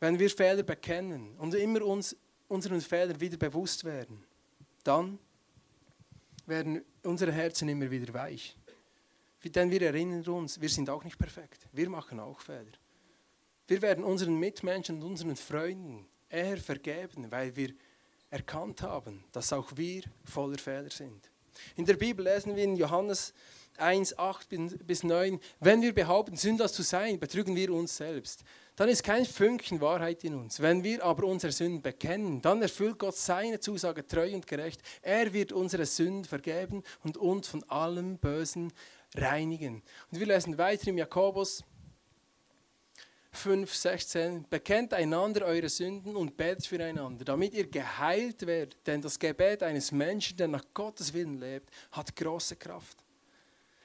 Wenn 0.00 0.18
wir 0.18 0.30
Fehler 0.30 0.62
bekennen 0.62 1.36
und 1.38 1.54
immer 1.54 1.82
uns 1.82 2.16
unseren 2.48 2.80
Fehlern 2.80 3.20
wieder 3.20 3.36
bewusst 3.36 3.84
werden, 3.84 4.24
dann 4.82 5.18
werden 6.46 6.84
unsere 7.02 7.32
Herzen 7.32 7.68
immer 7.68 7.90
wieder 7.90 8.12
weich. 8.12 8.56
Denn 9.44 9.70
wir 9.70 9.82
erinnern 9.82 10.26
uns, 10.26 10.60
wir 10.60 10.68
sind 10.68 10.88
auch 10.88 11.04
nicht 11.04 11.18
perfekt. 11.18 11.68
Wir 11.72 11.88
machen 11.90 12.18
auch 12.18 12.40
Fehler. 12.40 12.72
Wir 13.66 13.82
werden 13.82 14.04
unseren 14.04 14.38
Mitmenschen 14.38 14.96
und 14.96 15.10
unseren 15.10 15.36
Freunden 15.36 16.06
eher 16.28 16.56
vergeben, 16.56 17.30
weil 17.30 17.54
wir 17.56 17.74
erkannt 18.30 18.82
haben, 18.82 19.24
dass 19.32 19.52
auch 19.52 19.70
wir 19.76 20.02
voller 20.24 20.58
Fehler 20.58 20.90
sind. 20.90 21.30
In 21.76 21.84
der 21.84 21.94
Bibel 21.94 22.24
lesen 22.24 22.56
wir 22.56 22.64
in 22.64 22.76
Johannes 22.76 23.32
1, 23.78 24.18
8 24.18 24.48
bis 24.86 25.02
9, 25.02 25.40
wenn 25.60 25.82
wir 25.82 25.94
behaupten, 25.94 26.36
sündlos 26.36 26.72
zu 26.72 26.82
sein, 26.82 27.18
betrügen 27.18 27.56
wir 27.56 27.72
uns 27.72 27.96
selbst. 27.96 28.44
Dann 28.76 28.88
ist 28.88 29.04
kein 29.04 29.24
Fünkchen 29.24 29.80
Wahrheit 29.80 30.24
in 30.24 30.34
uns. 30.34 30.60
Wenn 30.60 30.82
wir 30.82 31.04
aber 31.04 31.24
unsere 31.24 31.52
Sünden 31.52 31.80
bekennen, 31.80 32.42
dann 32.42 32.60
erfüllt 32.60 32.98
Gott 32.98 33.16
seine 33.16 33.60
Zusage 33.60 34.06
treu 34.06 34.34
und 34.34 34.46
gerecht. 34.46 34.82
Er 35.02 35.32
wird 35.32 35.52
unsere 35.52 35.86
Sünden 35.86 36.24
vergeben 36.24 36.82
und 37.04 37.16
uns 37.16 37.46
von 37.46 37.62
allem 37.64 38.18
Bösen 38.18 38.72
reinigen. 39.14 39.82
Und 40.10 40.18
wir 40.18 40.26
lesen 40.26 40.58
weiter 40.58 40.88
im 40.88 40.98
Jakobus 40.98 41.62
5, 43.34 43.72
16, 43.72 44.46
bekennt 44.48 44.94
einander 44.94 45.44
eure 45.44 45.68
Sünden 45.68 46.16
und 46.16 46.36
betet 46.36 46.66
füreinander, 46.66 47.24
damit 47.24 47.54
ihr 47.54 47.68
geheilt 47.68 48.46
werdet. 48.46 48.86
Denn 48.86 49.02
das 49.02 49.18
Gebet 49.18 49.62
eines 49.62 49.92
Menschen, 49.92 50.36
der 50.36 50.48
nach 50.48 50.64
Gottes 50.72 51.12
Willen 51.12 51.38
lebt, 51.38 51.70
hat 51.92 52.14
große 52.14 52.56
Kraft. 52.56 53.03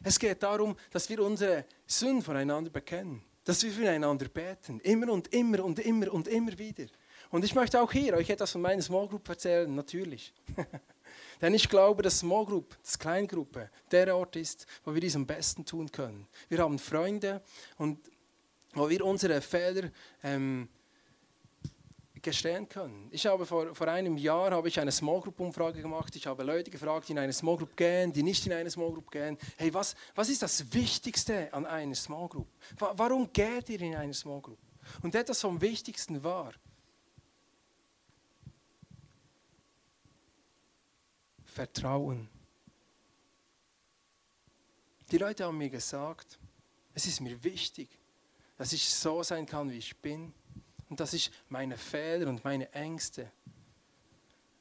Es 0.04 0.18
geht 0.18 0.42
darum, 0.44 0.76
dass 0.92 1.10
wir 1.10 1.22
unsere 1.22 1.66
Sünden 1.86 2.22
voneinander 2.22 2.70
bekennen, 2.70 3.22
dass 3.44 3.64
wir 3.64 3.72
füreinander 3.72 4.28
beten, 4.28 4.80
immer 4.82 5.12
und 5.12 5.34
immer 5.34 5.64
und 5.64 5.80
immer 5.80 6.12
und 6.14 6.28
immer 6.28 6.58
wieder. 6.58 6.86
Und 7.32 7.44
ich 7.44 7.54
möchte 7.54 7.82
auch 7.82 7.92
hier 7.92 8.16
euch 8.16 8.30
etwas 8.30 8.52
von 8.52 8.62
meiner 8.62 8.82
Small 8.82 9.08
Group 9.08 9.28
erzählen, 9.30 9.74
natürlich. 9.74 10.34
Denn 11.42 11.54
ich 11.54 11.70
glaube, 11.70 12.02
dass 12.02 12.20
Small 12.20 12.46
Group, 12.46 12.78
das 12.82 12.98
Kleingruppe, 12.98 13.70
der 13.92 14.16
Ort 14.16 14.36
ist, 14.36 14.66
wo 14.84 14.94
wir 14.94 15.02
dies 15.02 15.16
am 15.16 15.26
besten 15.26 15.66
tun 15.66 15.92
können. 15.92 16.28
Wir 16.48 16.60
haben 16.60 16.80
Freunde 16.80 17.42
und 17.78 18.00
wo 18.74 18.90
wir 18.90 19.04
unsere 19.06 19.42
Fehler 19.42 19.90
ähm, 20.24 20.70
gestehen 22.22 22.68
können. 22.68 23.08
Ich 23.12 23.26
habe 23.26 23.46
vor, 23.46 23.74
vor 23.74 23.88
einem 23.88 24.18
Jahr 24.18 24.52
habe 24.52 24.68
ich 24.68 24.80
eine 24.80 24.92
Small 24.92 25.22
Group 25.22 25.40
Umfrage 25.40 25.82
gemacht. 25.82 26.16
Ich 26.16 26.28
habe 26.28 26.44
Leute 26.44 26.72
gefragt, 26.72 27.08
die 27.08 27.14
in 27.14 27.20
eine 27.20 27.34
Small 27.34 27.58
Group 27.58 27.76
gehen, 27.76 28.12
die 28.12 28.24
nicht 28.24 28.46
in 28.46 28.54
eine 28.54 28.70
Small 28.70 28.92
Group 28.92 29.12
gehen. 29.12 29.38
Hey, 29.58 29.74
was, 29.74 29.96
was 30.16 30.30
ist 30.30 30.42
das 30.42 30.74
Wichtigste 30.74 31.54
an 31.54 31.66
einer 31.66 31.96
Small 31.96 32.28
Group? 32.28 32.48
Warum 32.78 33.32
geht 33.32 33.70
ihr 33.70 33.82
in 33.82 33.96
eine 33.96 34.14
Small 34.14 34.42
Group? 34.42 34.60
Und 35.02 35.16
etwas 35.16 35.42
vom 35.42 35.60
Wichtigsten 35.62 36.24
war, 36.24 36.54
Vertrauen. 41.44 42.30
Die 45.12 45.18
Leute 45.18 45.44
haben 45.44 45.58
mir 45.58 45.70
gesagt, 45.70 46.40
es 46.94 47.06
ist 47.06 47.20
mir 47.20 47.44
wichtig, 47.44 47.90
dass 48.58 48.72
ich 48.74 48.94
so 48.94 49.24
sein 49.24 49.46
kann, 49.46 49.70
wie 49.72 49.78
ich 49.78 49.98
bin 49.98 50.34
und 50.90 51.00
dass 51.00 51.14
ich 51.14 51.32
meine 51.50 51.78
Fehler 51.78 52.28
und 52.28 52.44
meine 52.44 52.72
Ängste 52.74 53.32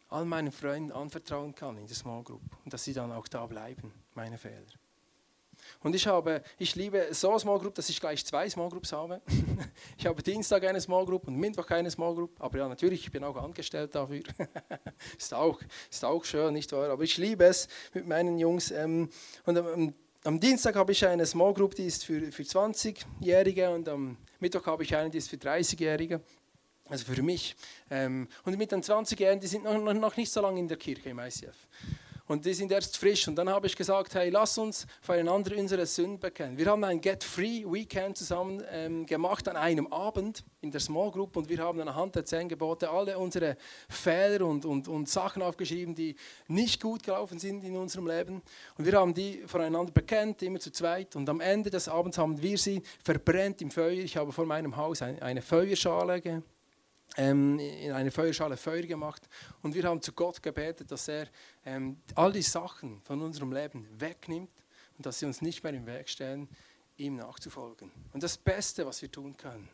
all 0.08 0.24
meinen 0.24 0.52
Freunden 0.52 0.92
anvertrauen 0.92 1.54
kann 1.54 1.76
in 1.76 1.86
der 1.86 1.96
Small 1.96 2.22
Group 2.22 2.42
und 2.64 2.72
dass 2.72 2.84
sie 2.84 2.92
dann 2.92 3.12
auch 3.12 3.28
da 3.28 3.46
bleiben, 3.46 3.92
meine 4.14 4.38
Fehler. 4.38 4.64
Und 5.80 5.94
ich 5.94 6.06
habe, 6.06 6.42
ich 6.58 6.74
liebe 6.76 7.08
so 7.12 7.30
eine 7.30 7.40
Small 7.40 7.58
Group, 7.58 7.74
dass 7.74 7.88
ich 7.88 8.00
gleich 8.00 8.24
zwei 8.24 8.48
Small 8.48 8.68
Groups 8.68 8.92
habe. 8.92 9.20
ich 9.98 10.06
habe 10.06 10.22
Dienstag 10.22 10.64
eine 10.64 10.80
Small 10.80 11.04
Group 11.04 11.26
und 11.26 11.36
Mittwoch 11.36 11.68
eine 11.70 11.90
Small 11.90 12.14
Group. 12.14 12.30
Aber 12.38 12.58
ja, 12.58 12.68
natürlich, 12.68 13.04
ich 13.04 13.12
bin 13.12 13.24
auch 13.24 13.36
angestellt 13.36 13.94
dafür. 13.94 14.22
ist, 15.18 15.34
auch, 15.34 15.60
ist 15.90 16.04
auch 16.04 16.24
schön, 16.24 16.54
nicht 16.54 16.72
wahr? 16.72 16.90
Aber 16.90 17.02
ich 17.02 17.16
liebe 17.18 17.44
es 17.44 17.68
mit 17.92 18.06
meinen 18.06 18.38
Jungs. 18.38 18.70
Ähm, 18.70 19.10
und 19.44 19.56
ähm, 19.56 19.94
am 20.28 20.38
Dienstag 20.38 20.74
habe 20.74 20.92
ich 20.92 21.06
eine 21.06 21.24
Small 21.24 21.54
Group, 21.54 21.74
die 21.74 21.86
ist 21.86 22.04
für, 22.04 22.30
für 22.30 22.42
20-Jährige 22.42 23.70
und 23.70 23.88
am 23.88 24.18
Mittwoch 24.40 24.66
habe 24.66 24.82
ich 24.82 24.94
eine, 24.94 25.08
die 25.08 25.16
ist 25.16 25.30
für 25.30 25.36
30-Jährige. 25.36 26.20
Also 26.86 27.06
für 27.06 27.22
mich. 27.22 27.56
Ähm, 27.90 28.28
und 28.44 28.58
mit 28.58 28.70
den 28.70 28.82
20-Jährigen, 28.82 29.40
die 29.40 29.46
sind 29.46 29.64
noch, 29.64 29.94
noch 29.94 30.16
nicht 30.18 30.30
so 30.30 30.42
lange 30.42 30.60
in 30.60 30.68
der 30.68 30.76
Kirche 30.76 31.08
im 31.08 31.18
ICF 31.18 31.56
und 32.28 32.44
die 32.44 32.54
sind 32.54 32.70
erst 32.70 32.96
frisch. 32.96 33.26
Und 33.26 33.36
dann 33.36 33.48
habe 33.48 33.66
ich 33.66 33.74
gesagt, 33.74 34.14
hey, 34.14 34.30
lass 34.30 34.56
uns 34.58 34.86
voreinander 35.00 35.56
unsere 35.56 35.84
Sünden 35.86 36.20
bekennen. 36.20 36.56
Wir 36.56 36.66
haben 36.66 36.84
ein 36.84 37.00
Get 37.00 37.24
Free 37.24 37.64
Weekend 37.64 38.16
zusammen 38.16 38.62
ähm, 38.70 39.06
gemacht 39.06 39.48
an 39.48 39.56
einem 39.56 39.86
Abend 39.88 40.44
in 40.60 40.70
der 40.70 40.80
Small 40.80 41.10
Group 41.10 41.36
und 41.36 41.48
wir 41.48 41.58
haben 41.58 41.80
anhand 41.80 42.14
der 42.14 42.24
zehn 42.24 42.48
Gebote 42.48 42.90
alle 42.90 43.18
unsere 43.18 43.56
Fehler 43.88 44.46
und, 44.46 44.64
und, 44.64 44.88
und 44.88 45.08
Sachen 45.08 45.42
aufgeschrieben, 45.42 45.94
die 45.94 46.16
nicht 46.48 46.82
gut 46.82 47.02
gelaufen 47.02 47.38
sind 47.38 47.64
in 47.64 47.76
unserem 47.76 48.06
Leben. 48.06 48.42
Und 48.76 48.84
wir 48.84 48.92
haben 48.92 49.14
die 49.14 49.42
voneinander 49.46 49.92
bekennt, 49.92 50.42
immer 50.42 50.60
zu 50.60 50.70
zweit. 50.70 51.16
Und 51.16 51.28
am 51.28 51.40
Ende 51.40 51.70
des 51.70 51.88
Abends 51.88 52.18
haben 52.18 52.40
wir 52.42 52.58
sie 52.58 52.82
verbrennt 53.02 53.62
im 53.62 53.70
Feuer. 53.70 53.92
Ich 53.92 54.16
habe 54.16 54.32
vor 54.32 54.44
meinem 54.44 54.76
Haus 54.76 55.00
eine, 55.00 55.40
Feuerschale 55.40 56.42
in 57.16 57.92
eine 57.92 58.10
Feuerschale 58.10 58.56
Feuer 58.56 58.82
gemacht 58.82 59.28
und 59.62 59.74
wir 59.74 59.82
haben 59.84 60.00
zu 60.00 60.12
Gott 60.12 60.42
gebetet, 60.42 60.90
dass 60.90 61.08
er 61.08 61.26
ähm, 61.64 62.00
all 62.14 62.32
die 62.32 62.42
Sachen 62.42 63.00
von 63.02 63.20
unserem 63.22 63.52
Leben 63.52 63.88
wegnimmt 63.98 64.52
und 64.96 65.06
dass 65.06 65.18
sie 65.18 65.26
uns 65.26 65.42
nicht 65.42 65.62
mehr 65.64 65.72
im 65.72 65.86
Weg 65.86 66.08
stehen, 66.08 66.48
ihm 66.96 67.16
nachzufolgen. 67.16 67.90
Und 68.12 68.22
das 68.22 68.36
Beste, 68.36 68.86
was 68.86 69.02
wir 69.02 69.10
tun 69.10 69.36
können, 69.36 69.68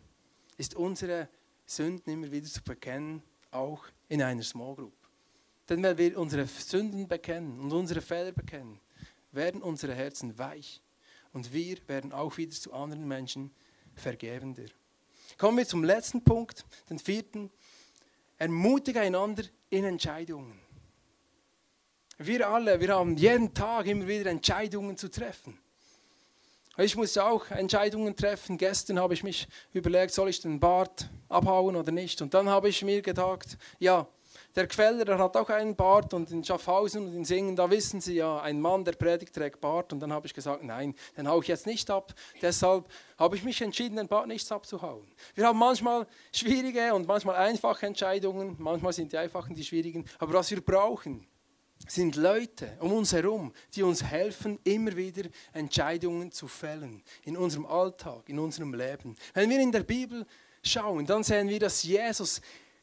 ist 0.57 0.75
unsere 0.75 1.29
Sünden 1.67 2.13
immer 2.13 2.31
wieder 2.31 2.47
zu 2.47 2.63
bekennen, 2.63 3.23
auch 3.51 3.85
in 4.09 4.23
einer 4.23 4.43
Small 4.43 4.75
Group. 4.75 4.97
Denn 5.69 5.83
wenn 5.83 5.97
wir 5.97 6.19
unsere 6.19 6.47
Sünden 6.47 7.09
bekennen 7.09 7.59
und 7.61 7.73
unsere 7.73 8.03
Fehler 8.03 8.33
bekennen, 8.33 8.81
werden 9.33 9.63
unsere 9.63 9.95
Herzen 9.95 10.39
weich 10.39 10.83
und 11.33 11.53
wir 11.53 11.79
werden 11.89 12.13
auch 12.13 12.37
wieder 12.37 12.53
zu 12.53 12.73
anderen 12.73 13.09
Menschen 13.09 13.51
vergebender. 13.95 14.67
Kommen 15.39 15.59
wir 15.59 15.67
zum 15.67 15.85
letzten 15.85 16.23
Punkt, 16.23 16.65
den 16.89 16.99
vierten. 16.99 17.51
Ermutige 18.39 19.01
einander 19.01 19.45
in 19.71 19.85
Entscheidungen. 19.85 20.59
Wir 22.19 22.49
alle, 22.49 22.81
wir 22.81 22.95
haben 22.95 23.17
jeden 23.17 23.55
Tag 23.55 23.87
immer 23.87 24.07
wieder 24.07 24.31
Entscheidungen 24.31 24.97
zu 24.97 25.11
treffen. 25.11 25.59
Ich 26.77 26.97
muss 26.97 27.17
auch 27.19 27.51
Entscheidungen 27.51 28.17
treffen. 28.17 28.59
Gestern 28.59 28.99
habe 28.99 29.15
ich 29.15 29.23
mich 29.23 29.47
überlegt, 29.73 30.13
soll 30.13 30.29
ich 30.29 30.41
den 30.41 30.59
Bart 30.59 31.09
abhauen 31.29 31.77
oder 31.77 31.93
nicht. 31.93 32.21
Und 32.21 32.35
dann 32.35 32.49
habe 32.49 32.69
ich 32.69 32.83
mir 32.83 33.01
gedacht, 33.01 33.57
ja, 33.79 34.09
der 34.57 34.69
Queller, 34.69 35.05
der 35.05 35.19
hat 35.19 35.37
auch 35.37 35.49
einen 35.49 35.75
Bart 35.75 36.15
und 36.15 36.31
in 36.31 36.45
Schaffhausen 36.45 37.07
und 37.07 37.15
in 37.15 37.25
Singen, 37.25 37.57
da 37.57 37.69
wissen 37.71 38.01
Sie 38.01 38.15
ja, 38.15 38.41
ein 38.41 38.61
Mann, 38.61 38.85
der 38.85 38.93
predigt, 38.93 39.35
trägt 39.35 39.61
Bart. 39.61 39.93
Und 39.93 40.01
dann 40.01 40.13
habe 40.13 40.27
ich 40.27 40.35
gesagt, 40.35 40.63
nein, 40.63 40.95
den 41.17 41.29
haue 41.29 41.43
ich 41.43 41.49
jetzt 41.49 41.67
nicht 41.67 41.91
ab. 41.91 42.15
Deshalb 42.41 42.87
habe 43.19 43.37
ich 43.37 43.43
mich 43.43 43.61
entschieden, 43.63 43.97
den 43.97 44.07
Bart 44.07 44.29
nicht 44.29 44.51
abzuhauen. 44.51 45.07
Wir 45.35 45.47
haben 45.47 45.59
manchmal 45.59 46.07
schwierige 46.33 46.95
und 46.95 47.07
manchmal 47.09 47.37
einfache 47.37 47.87
Entscheidungen. 47.87 48.57
Manchmal 48.59 48.93
sind 48.93 49.13
die 49.13 49.19
einfachen 49.19 49.55
die 49.55 49.65
schwierigen. 49.65 50.05
Aber 50.19 50.35
was 50.35 50.51
wir 50.51 50.61
brauchen, 50.61 51.27
sind 51.87 52.17
Leute 52.17 52.77
um 52.81 52.93
uns 52.93 53.13
herum, 53.13 53.53
die 53.75 53.83
uns 53.83 54.03
helfen, 54.03 54.59
immer 54.65 54.97
wieder 54.97 55.29
Entscheidungen 55.53 56.31
zu 56.31 56.47
fällen 56.49 57.03
in 57.25 57.37
unserem 57.37 57.67
Alltag, 57.67 58.29
in 58.29 58.39
unserem 58.39 58.73
Leben. 58.73 59.17
Wenn 59.35 59.51
wir 59.51 59.61
in 59.61 59.73
der 59.73 59.83
Bibel 59.83 60.25
schauen, 60.63 61.05
dann 61.05 61.23
sehen 61.23 61.49
wir, 61.49 61.61
dass 61.61 61.83
Jesus 61.83 62.41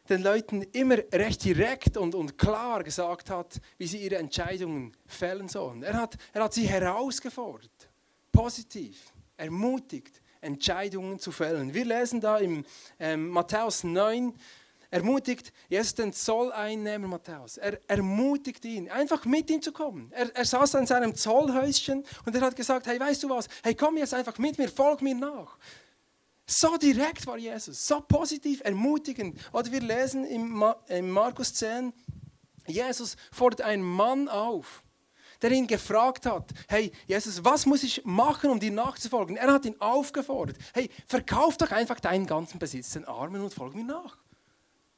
den 0.10 0.24
Leuten 0.24 0.64
immer 0.74 0.98
recht 1.14 1.44
direkt 1.44 1.98
und, 1.98 2.16
und 2.16 2.38
klar 2.38 2.84
gesagt 2.84 3.30
hat, 3.30 3.60
wie 3.78 3.88
sie 3.88 3.98
ihre 3.98 4.18
Entscheidungen 4.18 4.96
fällen 5.06 5.48
sollen. 5.48 5.84
Er 5.84 5.94
hat, 5.94 6.18
er 6.34 6.44
hat 6.44 6.54
sie 6.54 6.68
herausgefordert, 6.68 7.90
positiv, 8.32 9.14
ermutigt, 9.38 10.22
Entscheidungen 10.42 11.20
zu 11.20 11.32
fällen. 11.32 11.74
Wir 11.74 11.86
lesen 11.86 12.20
da 12.20 12.38
im 12.38 12.66
ähm, 13.00 13.30
Matthäus 13.30 13.84
9, 13.84 14.34
ermutigt 14.90 15.54
Jesus 15.70 15.96
den 15.96 16.12
Zolleinnehmer 16.12 17.08
Matthäus. 17.08 17.58
Er 17.58 17.80
ermutigt 17.88 18.66
ihn, 18.66 18.90
einfach 18.90 19.26
mit 19.26 19.50
ihm 19.50 19.62
zu 19.62 19.72
kommen. 19.72 20.12
Er, 20.12 20.36
er 20.36 20.46
saß 20.46 20.76
an 20.76 20.86
seinem 20.86 21.16
Zollhäuschen 21.16 22.04
und 22.26 22.36
er 22.36 22.42
hat 22.42 22.56
gesagt, 22.56 22.88
hey, 22.88 23.00
weißt 23.00 23.24
du 23.24 23.30
was, 23.30 23.48
hey, 23.64 23.74
komm 23.74 23.98
jetzt 23.98 24.14
einfach 24.14 24.38
mit 24.38 24.58
mir, 24.58 24.68
folg 24.68 25.02
mir 25.02 25.16
nach. 25.16 25.58
So 26.54 26.76
direkt 26.76 27.26
war 27.28 27.38
Jesus, 27.38 27.88
so 27.88 28.02
positiv, 28.02 28.60
ermutigend. 28.66 29.40
Oder 29.54 29.72
wir 29.72 29.80
lesen 29.80 30.26
im 30.26 31.12
Markus 31.14 31.54
10, 31.54 31.94
Jesus 32.68 33.16
fordert 33.32 33.62
einen 33.62 33.84
Mann 33.84 34.28
auf, 34.28 34.84
der 35.42 35.52
ihn 35.52 35.66
gefragt 35.66 36.26
hat, 36.26 36.52
hey 36.68 36.92
Jesus, 37.08 37.46
was 37.46 37.66
muss 37.66 37.84
ich 37.84 38.04
machen, 38.04 38.50
um 38.50 38.60
dir 38.60 38.72
nachzufolgen? 38.72 39.38
Er 39.38 39.54
hat 39.54 39.64
ihn 39.64 39.80
aufgefordert, 39.80 40.58
hey, 40.74 40.90
verkauf 41.08 41.56
doch 41.56 41.72
einfach 41.72 42.02
deinen 42.02 42.26
ganzen 42.26 42.60
Besitz 42.60 42.92
den 42.92 43.06
Armen 43.06 43.42
und 43.42 43.54
folg 43.54 43.74
mir 43.74 43.86
nach. 43.86 44.18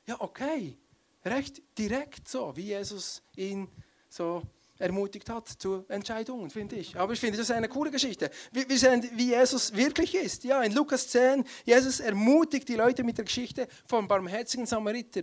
Ja, 0.08 0.20
okay, 0.20 0.76
recht 1.24 1.62
direkt 1.78 2.28
so, 2.28 2.56
wie 2.56 2.64
Jesus 2.64 3.22
ihn 3.36 3.70
so 4.10 4.42
ermutigt 4.80 5.30
hat 5.30 5.48
zu 5.48 5.86
Entscheidungen, 5.88 6.50
finde 6.50 6.76
ich. 6.76 6.98
Aber 6.98 7.14
ich 7.14 7.20
finde, 7.20 7.38
das 7.38 7.50
ist 7.50 7.56
eine 7.56 7.70
coole 7.70 7.92
Geschichte. 7.92 8.30
Wir, 8.52 8.78
sehen, 8.78 9.08
wie 9.16 9.30
Jesus 9.30 9.76
wirklich 9.76 10.16
ist. 10.16 10.44
Ja, 10.44 10.62
in 10.64 10.74
Lukas 10.74 11.08
10, 11.10 11.44
Jesus 11.66 12.00
ermutigt 12.00 12.68
die 12.68 12.76
Leute 12.76 13.04
mit 13.04 13.18
der 13.18 13.26
Geschichte 13.26 13.68
vom 13.86 14.08
barmherzigen 14.08 14.66
Samariter 14.66 15.22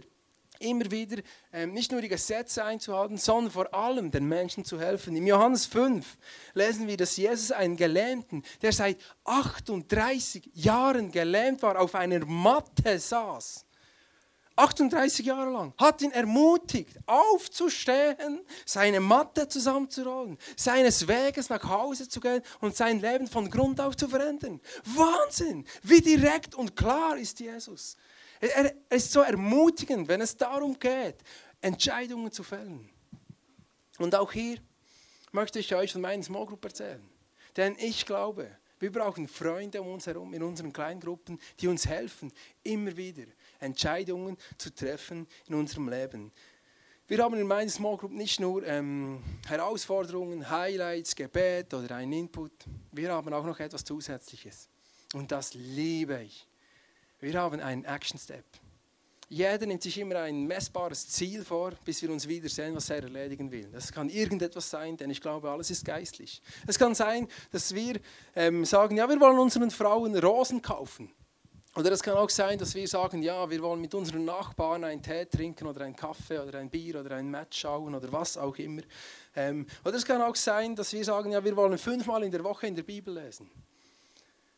immer 0.61 0.91
wieder 0.91 1.23
ähm, 1.53 1.73
nicht 1.73 1.91
nur 1.91 2.03
die 2.03 2.09
Gesetze 2.09 2.63
einzuhalten, 2.63 3.17
sondern 3.17 3.51
vor 3.51 3.75
allem 3.75 4.11
den 4.11 4.27
Menschen 4.27 4.65
zu 4.65 4.79
helfen. 4.79 5.17
Im 5.17 5.27
Johannes 5.27 5.67
5 5.67 6.19
lesen 6.55 6.87
wir, 6.87 6.97
dass 6.97 7.17
Jesus 7.17 7.51
einen 7.51 7.77
Gelähmten, 7.77 8.43
der 8.61 8.73
seit 8.73 8.99
38 9.25 10.51
Jahren 10.53 11.11
gelähmt 11.11 11.63
war, 11.63 11.81
auf 11.81 11.95
einer 11.95 12.25
Matte 12.27 12.99
saß 12.99 13.65
38 14.61 15.25
Jahre 15.25 15.51
lang, 15.51 15.73
hat 15.79 16.03
ihn 16.03 16.11
ermutigt, 16.11 16.99
aufzustehen, 17.07 18.41
seine 18.67 19.01
Matte 19.01 19.49
zusammenzurollen, 19.49 20.39
seines 20.57 21.09
Weges 21.09 21.49
nach 21.49 21.65
Hause 21.65 22.09
zu 22.09 22.21
gehen 22.21 22.43
und 22.61 22.77
sein 22.77 23.01
Leben 23.01 23.27
von 23.27 23.51
Grund 23.51 23.81
auf 23.81 23.97
zu 23.97 24.09
verändern. 24.09 24.61
Wahnsinn! 24.85 25.65
Wie 25.83 26.01
direkt 26.01 26.55
und 26.55 26.77
klar 26.77 27.17
ist 27.17 27.41
Jesus. 27.41 27.97
Er, 28.41 28.75
ist 28.91 29.13
so 29.13 29.21
ermutigend, 29.21 30.09
wenn 30.09 30.21
es 30.21 30.37
darum 30.37 30.79
geht, 30.79 31.17
Entscheidungen 31.61 32.31
zu 32.31 32.43
fällen. 32.43 32.89
Und 33.99 34.15
auch 34.15 34.33
hier 34.33 34.59
möchte 35.33 35.59
ich 35.59 35.75
euch 35.75 35.93
von 35.93 36.01
meiner 36.01 36.23
Small 36.23 36.47
Group 36.47 36.65
erzählen. 36.65 37.07
Denn 37.57 37.77
ich 37.79 38.07
glaube, 38.07 38.51
wir 38.79 38.91
brauchen 38.91 39.29
Freunde 39.29 39.83
um 39.83 39.89
uns 39.89 40.07
herum 40.07 40.33
in 40.33 40.43
unseren 40.43 40.73
Kleingruppen, 40.73 41.39
die 41.61 41.69
uns 41.69 41.87
helfen, 41.87 42.33
immer 42.63 42.97
wieder 42.97 43.25
Entscheidungen 43.61 44.37
zu 44.59 44.75
treffen 44.75 45.27
in 45.47 45.55
unserem 45.55 45.89
Leben. 45.89 46.33
Wir 47.11 47.25
haben 47.25 47.35
in 47.35 47.47
meiner 47.47 47.71
Small 47.71 47.97
Group 47.97 48.13
nicht 48.13 48.39
nur 48.39 48.65
ähm, 48.65 49.23
Herausforderungen, 49.49 50.49
Highlights, 50.49 51.17
Gebet 51.17 51.75
oder 51.75 51.97
einen 51.97 52.13
Input. 52.13 52.53
Wir 52.93 53.13
haben 53.13 53.33
auch 53.33 53.45
noch 53.45 53.59
etwas 53.59 53.85
Zusätzliches. 53.85 54.69
Und 55.15 55.33
das 55.33 55.55
liebe 55.55 56.23
ich. 56.23 56.47
Wir 57.19 57.35
haben 57.35 57.61
einen 57.61 57.85
Action 57.85 58.19
Step. 58.19 58.45
Jeder 59.29 59.65
nimmt 59.67 59.83
sich 59.83 59.97
immer 59.99 60.21
ein 60.21 60.47
messbares 60.47 61.09
Ziel 61.09 61.45
vor, 61.45 61.73
bis 61.85 62.03
wir 62.03 62.11
uns 62.11 62.27
wiedersehen, 62.27 62.75
was 62.75 62.91
er 62.91 63.03
erledigen 63.03 63.51
will. 63.51 63.69
Das 63.71 63.93
kann 63.93 64.09
irgendetwas 64.09 64.71
sein, 64.71 64.97
denn 64.97 65.11
ich 65.11 65.21
glaube, 65.21 65.51
alles 65.51 65.71
ist 65.71 65.85
geistlich. 65.85 66.43
Es 66.67 66.79
kann 66.79 66.95
sein, 66.95 67.29
dass 67.53 67.75
wir 67.75 68.01
ähm, 68.35 68.65
sagen, 68.65 68.97
ja, 68.97 69.09
wir 69.09 69.21
wollen 69.21 69.39
unseren 69.39 69.71
Frauen 69.71 70.17
Rosen 70.17 70.63
kaufen. 70.63 71.13
Oder 71.77 71.93
es 71.93 72.03
kann 72.03 72.17
auch 72.17 72.31
sein, 72.31 72.59
dass 72.59 72.75
wir 72.75 72.89
sagen, 72.89 73.23
ja, 73.23 73.49
wir 73.49 73.63
wollen 73.63 73.81
mit 73.81 73.95
unseren 73.95 74.25
Nachbarn 74.25 74.83
einen 74.83 75.01
Tee 75.01 75.25
trinken 75.27 75.69
oder 75.69 75.85
einen 75.85 75.95
Kaffee 75.95 76.41
oder 76.41 76.59
ein 76.59 76.69
Bier 76.69 76.99
oder 76.99 77.15
ein 77.15 77.31
Match 77.31 77.61
schauen 77.61 77.95
oder 77.95 78.11
was 78.13 78.37
auch 78.37 78.57
immer. 78.57 78.83
Ähm, 79.37 79.67
oder 79.85 79.97
es 79.97 80.05
kann 80.05 80.21
auch 80.21 80.35
sein, 80.35 80.75
dass 80.75 80.93
wir 80.93 81.05
sagen, 81.05 81.31
ja, 81.31 81.45
wir 81.45 81.55
wollen 81.55 81.79
fünfmal 81.79 82.25
in 82.25 82.33
der 82.33 82.43
Woche 82.43 82.67
in 82.67 82.75
der 82.75 82.83
Bibel 82.83 83.15
lesen. 83.15 83.49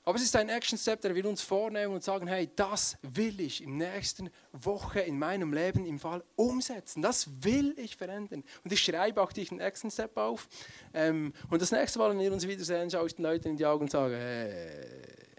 Aber 0.04 0.16
es 0.16 0.24
ist 0.24 0.34
ein 0.34 0.48
Action 0.48 0.76
Step, 0.76 1.00
der 1.02 1.14
wir 1.14 1.24
uns 1.26 1.42
vornehmen 1.42 1.94
und 1.94 2.02
sagen, 2.02 2.26
hey, 2.26 2.50
das 2.56 2.96
will 3.02 3.40
ich 3.40 3.62
in 3.62 3.78
der 3.78 3.92
nächsten 3.92 4.30
Woche 4.52 5.00
in 5.00 5.18
meinem 5.18 5.52
Leben 5.52 5.84
im 5.84 6.00
Fall 6.00 6.24
umsetzen. 6.34 7.02
Das 7.02 7.28
will 7.44 7.74
ich 7.76 7.96
verändern. 7.96 8.42
Und 8.64 8.72
ich 8.72 8.82
schreibe 8.82 9.22
auch 9.22 9.32
diesen 9.32 9.60
Action 9.60 9.90
Step 9.90 10.16
auf. 10.16 10.48
Ähm, 10.92 11.32
und 11.50 11.62
das 11.62 11.70
nächste 11.70 12.00
Mal, 12.00 12.10
wenn 12.10 12.18
wir 12.18 12.32
uns 12.32 12.48
wiedersehen, 12.48 12.90
schaue 12.90 13.06
ich 13.06 13.14
den 13.14 13.22
Leuten 13.22 13.48
in 13.48 13.56
die 13.56 13.66
Augen 13.66 13.82
und 13.82 13.90
sage, 13.92 14.16
hey, 14.16 15.31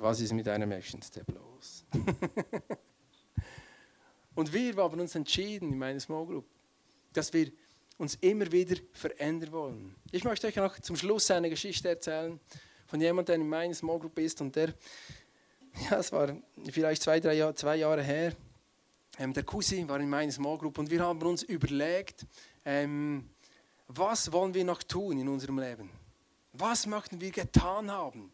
was 0.00 0.20
ist 0.20 0.32
mit 0.32 0.48
einem 0.48 0.72
Action 0.72 1.00
Step 1.02 1.26
los? 1.32 1.84
und 4.34 4.52
wir 4.52 4.76
haben 4.76 5.00
uns 5.00 5.14
entschieden 5.14 5.72
in 5.72 5.78
meiner 5.78 6.00
Small 6.00 6.26
Group, 6.26 6.46
dass 7.12 7.32
wir 7.32 7.50
uns 7.98 8.16
immer 8.16 8.50
wieder 8.52 8.76
verändern 8.92 9.52
wollen. 9.52 9.94
Ich 10.10 10.24
möchte 10.24 10.46
euch 10.46 10.56
noch 10.56 10.78
zum 10.80 10.96
Schluss 10.96 11.30
eine 11.30 11.48
Geschichte 11.48 11.88
erzählen 11.88 12.38
von 12.86 13.00
jemandem, 13.00 13.26
der 13.26 13.34
in 13.36 13.48
meiner 13.48 13.74
Small 13.74 13.98
Group 13.98 14.18
ist 14.18 14.40
und 14.40 14.54
der, 14.54 14.74
ja, 15.90 15.98
es 15.98 16.12
war 16.12 16.36
vielleicht 16.70 17.02
zwei, 17.02 17.20
drei 17.20 17.34
Jahr, 17.34 17.54
zwei 17.54 17.76
Jahre 17.76 18.02
her, 18.02 18.34
ähm, 19.18 19.32
der 19.32 19.44
Cousin 19.44 19.88
war 19.88 19.98
in 19.98 20.10
meiner 20.10 20.32
Small 20.32 20.58
Group 20.58 20.78
und 20.78 20.90
wir 20.90 21.00
haben 21.00 21.22
uns 21.22 21.42
überlegt, 21.42 22.26
ähm, 22.64 23.30
was 23.88 24.30
wollen 24.30 24.52
wir 24.52 24.64
noch 24.64 24.82
tun 24.82 25.18
in 25.18 25.28
unserem 25.28 25.58
Leben? 25.58 25.90
Was 26.52 26.86
möchten 26.86 27.20
wir 27.20 27.30
getan 27.30 27.90
haben? 27.90 28.32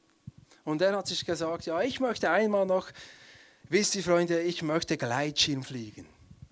Und 0.64 0.82
er 0.82 0.96
hat 0.96 1.06
sich 1.06 1.24
gesagt, 1.24 1.66
ja, 1.66 1.80
ich 1.82 2.00
möchte 2.00 2.30
einmal 2.30 2.66
noch, 2.66 2.88
wisst 3.68 3.94
ihr 3.96 4.02
Freunde, 4.02 4.40
ich 4.42 4.62
möchte 4.62 4.96
Gleitschirm 4.96 5.62
fliegen. 5.62 6.06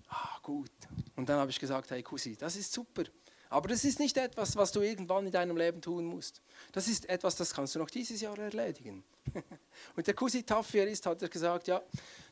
Ah, 0.09 0.37
gut. 0.43 0.71
Und 1.15 1.29
dann 1.29 1.39
habe 1.39 1.51
ich 1.51 1.59
gesagt, 1.59 1.91
hey 1.91 2.03
Cousin, 2.03 2.35
das 2.39 2.55
ist 2.55 2.73
super. 2.73 3.03
Aber 3.49 3.67
das 3.67 3.83
ist 3.83 3.99
nicht 3.99 4.15
etwas, 4.15 4.55
was 4.55 4.71
du 4.71 4.81
irgendwann 4.81 5.25
in 5.25 5.31
deinem 5.31 5.57
Leben 5.57 5.81
tun 5.81 6.05
musst. 6.05 6.41
Das 6.71 6.87
ist 6.87 7.09
etwas, 7.09 7.35
das 7.35 7.53
kannst 7.53 7.75
du 7.75 7.79
noch 7.79 7.89
dieses 7.89 8.21
Jahr 8.21 8.37
erledigen. 8.39 9.03
Und 9.95 10.07
der 10.07 10.13
Cousin 10.13 10.45
wie 10.71 10.77
er 10.77 10.87
ist, 10.87 11.05
hat 11.05 11.21
er 11.21 11.27
gesagt, 11.27 11.67
ja, 11.67 11.81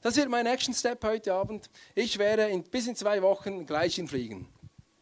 das 0.02 0.15
wird 0.15 0.30
mein 0.30 0.46
Action 0.46 0.74
Step 0.74 1.04
heute 1.04 1.34
Abend. 1.34 1.70
Ich 1.94 2.18
werde 2.18 2.44
in, 2.44 2.63
bis 2.63 2.88
in 2.88 2.96
zwei 2.96 3.22
Wochen 3.22 3.65
Gleitschirm 3.65 4.08
fliegen. 4.08 4.48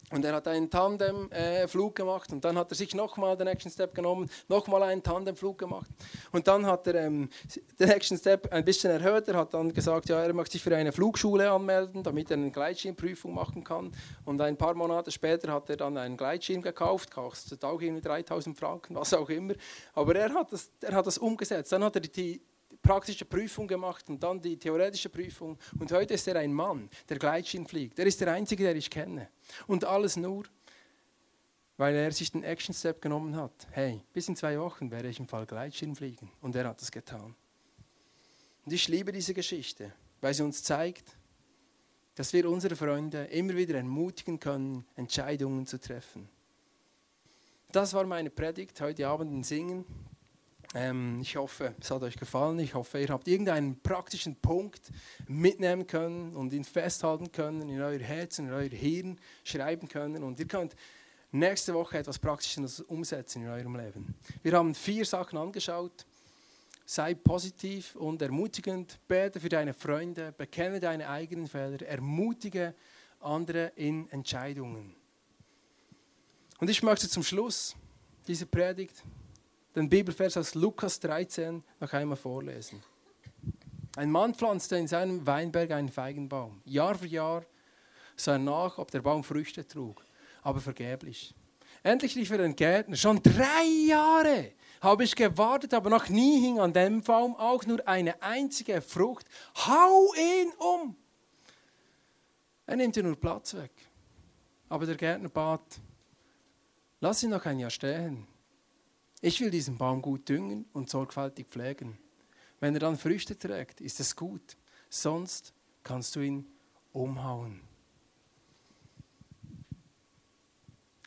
Und 0.10 0.24
er 0.24 0.36
hat 0.36 0.48
einen 0.48 0.70
Tandemflug 0.70 1.92
äh, 1.92 2.02
gemacht 2.02 2.32
und 2.32 2.46
dann 2.46 2.58
hat 2.58 2.72
er 2.72 2.76
sich 2.76 2.96
nochmal 2.96 3.36
den 3.36 3.48
Action 3.48 3.70
Step 3.70 3.94
genommen, 3.94 4.30
nochmal 4.48 4.84
einen 4.84 5.04
Tandemflug 5.04 5.58
gemacht. 5.58 5.90
Und 6.32 6.48
dann 6.48 6.66
hat 6.66 6.88
er 6.88 6.96
ähm, 6.96 7.30
den 7.78 7.90
Action 7.90 8.18
Step 8.18 8.54
ein 8.54 8.64
bisschen 8.64 8.90
erhöht. 8.90 9.28
Er 9.28 9.36
hat 9.36 9.54
dann 9.54 9.74
gesagt, 9.74 10.08
ja, 10.08 10.24
er 10.24 10.32
möchte 10.32 10.54
sich 10.54 10.64
für 10.64 10.74
eine 10.74 10.94
Flugschule 10.94 11.52
anmelden, 11.52 12.04
damit 12.04 12.32
er 12.32 12.38
eine 12.38 12.52
Gleitschirmprüfung 12.52 13.34
machen 13.34 13.66
kann. 13.66 13.92
Und 14.24 14.40
ein 14.40 14.56
paar 14.56 14.76
Monate 14.76 15.12
später 15.12 15.52
hat 15.52 15.70
er 15.70 15.76
dann 15.76 15.98
einen 15.98 16.16
Gleitschirm 16.16 16.62
gekauft, 16.62 17.12
kostet 17.12 17.66
auch 17.66 17.82
irgendwie 17.82 18.02
3000 18.02 18.58
Franken, 18.58 18.96
was 18.96 19.14
auch 19.14 19.30
immer. 19.30 19.56
Aber 19.94 20.16
er 20.16 20.34
hat 20.34 20.54
das, 20.54 20.72
er 20.82 20.96
hat 20.96 21.06
das 21.06 21.18
umgesetzt. 21.18 21.74
Dann 21.74 21.84
hat 21.84 21.96
er 21.96 22.02
die, 22.02 22.42
praktische 22.82 23.26
Prüfung 23.26 23.68
gemacht 23.68 24.10
und 24.10 24.22
dann 24.22 24.42
die 24.42 24.58
theoretische 24.58 25.10
Prüfung. 25.10 25.58
Und 25.80 25.92
heute 25.92 26.14
ist 26.14 26.28
er 26.28 26.38
ein 26.38 26.54
Mann, 26.54 26.90
der 27.10 27.18
Gleitschirm 27.18 27.66
fliegt. 27.66 28.00
Er 28.00 28.06
ist 28.06 28.20
der 28.22 28.32
Einzige, 28.32 28.64
der 28.64 28.76
ich 28.76 28.90
kenne. 28.90 29.30
Und 29.68 29.86
alles 29.86 30.16
nur, 30.18 30.46
weil 31.78 31.96
er 31.96 32.12
sich 32.12 32.32
den 32.32 32.44
Action 32.44 32.74
Step 32.74 33.02
genommen 33.02 33.36
hat. 33.36 33.68
Hey, 33.72 34.02
bis 34.14 34.28
in 34.28 34.36
zwei 34.36 34.60
Wochen 34.60 34.90
werde 34.90 35.10
ich 35.10 35.20
im 35.20 35.28
Fall 35.28 35.46
Gleitschirm 35.46 35.96
fliegen. 35.96 36.32
Und 36.42 36.56
er 36.56 36.68
hat 36.68 36.82
es 36.82 36.92
getan. 36.92 37.36
Und 38.66 38.74
ich 38.74 38.88
liebe 38.88 39.12
diese 39.12 39.34
Geschichte, 39.34 39.94
weil 40.20 40.34
sie 40.34 40.44
uns 40.44 40.64
zeigt, 40.64 41.18
dass 42.16 42.34
wir 42.34 42.50
unsere 42.50 42.76
Freunde 42.76 43.26
immer 43.26 43.56
wieder 43.56 43.76
ermutigen 43.76 44.40
können, 44.40 44.86
Entscheidungen 44.96 45.68
zu 45.68 45.80
treffen. 45.80 46.28
Das 47.72 47.94
war 47.94 48.06
meine 48.06 48.30
Predigt 48.32 48.82
heute 48.82 49.08
Abend 49.08 49.32
in 49.32 49.44
Singen. 49.44 49.86
Ähm, 50.74 51.20
ich 51.22 51.36
hoffe, 51.38 51.74
es 51.80 51.90
hat 51.90 52.02
euch 52.04 52.18
gefallen. 52.18 52.60
Ich 52.60 52.74
hoffe, 52.74 53.00
ihr 53.00 53.10
habt 53.10 53.28
irgendeinen 53.28 53.80
praktischen 53.80 54.36
Punkt 54.36 54.92
mitnehmen 55.28 55.88
können 55.88 56.36
und 56.36 56.54
ihn 56.54 56.64
festhalten 56.64 57.32
können, 57.32 57.70
in 57.70 57.82
euer 57.82 58.00
Herzen, 58.00 58.48
in 58.48 58.54
euer 58.54 58.70
Hirn 58.70 59.20
schreiben 59.44 59.88
können. 59.88 60.24
Und 60.24 60.40
ihr 60.40 60.48
könnt 60.48 60.76
nächste 61.32 61.74
Woche 61.74 61.98
etwas 61.98 62.20
Praktisches 62.20 62.82
umsetzen 62.82 63.44
in 63.44 63.50
eurem 63.50 63.76
Leben. 63.76 64.16
Wir 64.44 64.54
haben 64.54 64.76
vier 64.76 65.06
Sachen 65.06 65.38
angeschaut. 65.38 66.06
Sei 66.86 67.16
positiv 67.16 67.96
und 67.96 68.22
ermutigend, 68.22 68.98
bete 69.10 69.42
für 69.42 69.50
deine 69.50 69.74
Freunde, 69.74 70.32
bekenne 70.32 70.80
deine 70.80 71.10
eigenen 71.10 71.48
Fehler, 71.48 71.82
ermutige 71.82 72.74
andere 73.20 73.74
in 73.76 74.10
Entscheidungen. 74.10 74.96
Und 76.60 76.70
ich 76.70 76.82
möchte 76.82 77.10
zum 77.10 77.24
Schluss 77.24 77.76
dieser 78.26 78.46
Predigt 78.46 79.04
den 79.78 79.90
Bibelvers 79.90 80.36
aus 80.38 80.56
Lukas 80.56 81.00
13 81.02 81.64
noch 81.80 81.94
einmal 81.94 82.18
vorlesen. 82.18 82.82
Ein 83.96 84.10
Mann 84.10 84.34
pflanzte 84.34 84.76
in 84.76 84.88
seinem 84.88 85.28
Weinberg 85.28 85.70
einen 85.70 85.90
Feigenbaum. 85.90 86.64
Jahr 86.66 86.96
für 86.96 87.06
Jahr 87.06 87.46
sah 88.16 88.34
er 88.34 88.40
nach, 88.40 88.80
ob 88.80 88.90
der 88.90 89.04
Baum 89.04 89.24
Früchte 89.24 89.68
trug, 89.68 90.04
aber 90.42 90.62
vergeblich. 90.62 91.36
Endlich 91.84 92.16
rief 92.16 92.32
er 92.32 92.40
den 92.40 92.56
Gärtner. 92.56 92.96
Schon 92.96 93.22
drei 93.22 93.66
Jahre 93.88 94.54
habe 94.82 95.04
ich 95.04 95.16
gewartet, 95.16 95.76
aber 95.76 95.92
noch 95.92 96.10
nie 96.10 96.42
hing 96.42 96.60
an 96.60 96.74
dem 96.74 97.02
Baum 97.02 97.36
auch 97.36 97.64
nur 97.68 97.88
eine 97.88 98.20
einzige 98.20 98.82
Frucht. 98.82 99.28
Hau 99.68 100.12
ihn 100.16 100.52
um! 100.58 100.96
Er 102.66 102.78
nimmt 102.78 102.96
dir 102.96 103.04
nur 103.04 103.16
Platz 103.16 103.54
weg. 103.54 103.72
Aber 104.70 104.88
der 104.88 104.96
Gärtner 104.96 105.30
bat, 105.30 105.62
lass 107.00 107.22
ihn 107.22 107.30
noch 107.30 107.46
ein 107.46 107.60
Jahr 107.60 107.70
stehen. 107.70 108.28
Ich 109.22 109.42
will 109.42 109.50
diesen 109.50 109.78
Baum 109.78 110.02
gut 110.02 110.30
düngen 110.30 110.66
und 110.74 110.90
sorgfältig 110.90 111.48
pflegen. 111.48 111.98
Wenn 112.60 112.74
er 112.76 112.80
dann 112.80 112.98
Früchte 112.98 113.38
trägt, 113.38 113.82
ist 113.82 114.00
es 114.00 114.16
gut. 114.16 114.58
Sonst 114.90 115.54
kannst 115.84 116.16
du 116.16 116.22
ihn 116.22 116.46
umhauen. 116.94 117.62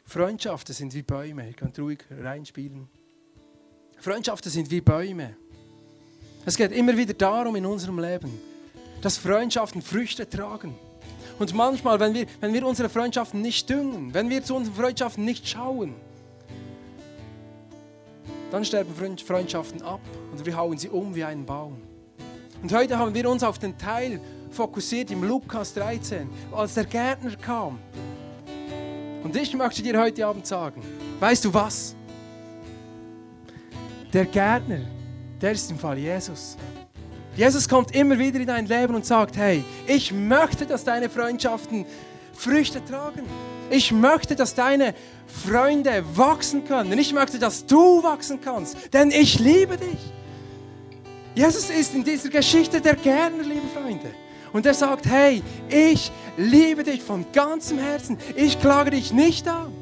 Freundschaften 0.04 0.74
sind 0.74 0.92
wie 0.94 1.02
Bäume. 1.02 1.46
Ihr 1.46 1.54
könnt 1.54 1.78
ruhig 1.78 2.04
reinspielen. 2.10 2.88
Freundschaften 3.98 4.50
sind 4.50 4.70
wie 4.70 4.80
Bäume. 4.80 5.36
Es 6.44 6.56
geht 6.56 6.72
immer 6.72 6.96
wieder 6.96 7.14
darum 7.14 7.54
in 7.54 7.66
unserem 7.66 7.98
Leben, 8.00 8.40
dass 9.02 9.18
Freundschaften 9.18 9.82
Früchte 9.82 10.28
tragen. 10.28 10.74
Und 11.38 11.54
manchmal, 11.54 12.00
wenn 12.00 12.14
wir, 12.14 12.26
wenn 12.40 12.52
wir 12.52 12.66
unsere 12.66 12.88
Freundschaften 12.88 13.40
nicht 13.40 13.70
düngen, 13.70 14.12
wenn 14.12 14.30
wir 14.30 14.42
zu 14.42 14.56
unseren 14.56 14.74
Freundschaften 14.74 15.24
nicht 15.24 15.48
schauen, 15.48 15.94
dann 18.50 18.64
sterben 18.64 18.94
Freundschaften 18.94 19.82
ab 19.82 20.00
und 20.32 20.44
wir 20.44 20.56
hauen 20.56 20.76
sie 20.76 20.88
um 20.88 21.14
wie 21.14 21.24
einen 21.24 21.46
Baum. 21.46 21.76
Und 22.62 22.72
heute 22.72 22.98
haben 22.98 23.14
wir 23.14 23.28
uns 23.30 23.42
auf 23.42 23.58
den 23.58 23.76
Teil 23.78 24.20
fokussiert 24.50 25.10
im 25.10 25.22
Lukas 25.22 25.72
13, 25.74 26.28
als 26.52 26.74
der 26.74 26.84
Gärtner 26.84 27.36
kam. 27.36 27.78
Und 29.22 29.36
ich 29.36 29.54
möchte 29.54 29.82
dir 29.82 29.98
heute 30.00 30.26
Abend 30.26 30.46
sagen, 30.46 30.82
weißt 31.20 31.44
du 31.44 31.54
was? 31.54 31.94
Der 34.12 34.24
Gärtner, 34.24 34.80
der 35.40 35.52
ist 35.52 35.70
im 35.70 35.78
Fall 35.78 35.98
Jesus. 35.98 36.56
Jesus 37.36 37.68
kommt 37.68 37.94
immer 37.94 38.18
wieder 38.18 38.40
in 38.40 38.46
dein 38.46 38.66
Leben 38.66 38.94
und 38.94 39.06
sagt, 39.06 39.36
hey, 39.36 39.64
ich 39.86 40.12
möchte, 40.12 40.66
dass 40.66 40.84
deine 40.84 41.08
Freundschaften 41.08 41.86
Früchte 42.32 42.84
tragen. 42.84 43.22
Ich 43.70 43.92
möchte, 43.92 44.34
dass 44.34 44.54
deine 44.54 44.94
Freunde 45.26 46.04
wachsen 46.14 46.64
können. 46.64 46.98
Ich 46.98 47.12
möchte, 47.12 47.38
dass 47.38 47.64
du 47.64 48.02
wachsen 48.02 48.40
kannst, 48.40 48.76
denn 48.92 49.10
ich 49.10 49.38
liebe 49.38 49.76
dich. 49.76 49.98
Jesus 51.34 51.70
ist 51.70 51.94
in 51.94 52.02
dieser 52.02 52.28
Geschichte 52.28 52.80
der 52.80 52.96
Gärtner, 52.96 53.44
liebe 53.44 53.68
Freunde. 53.72 54.10
Und 54.52 54.66
er 54.66 54.74
sagt, 54.74 55.06
hey, 55.06 55.42
ich 55.68 56.10
liebe 56.36 56.82
dich 56.82 57.02
von 57.02 57.24
ganzem 57.32 57.78
Herzen. 57.78 58.18
Ich 58.34 58.60
klage 58.60 58.90
dich 58.90 59.12
nicht 59.12 59.46
an. 59.46 59.72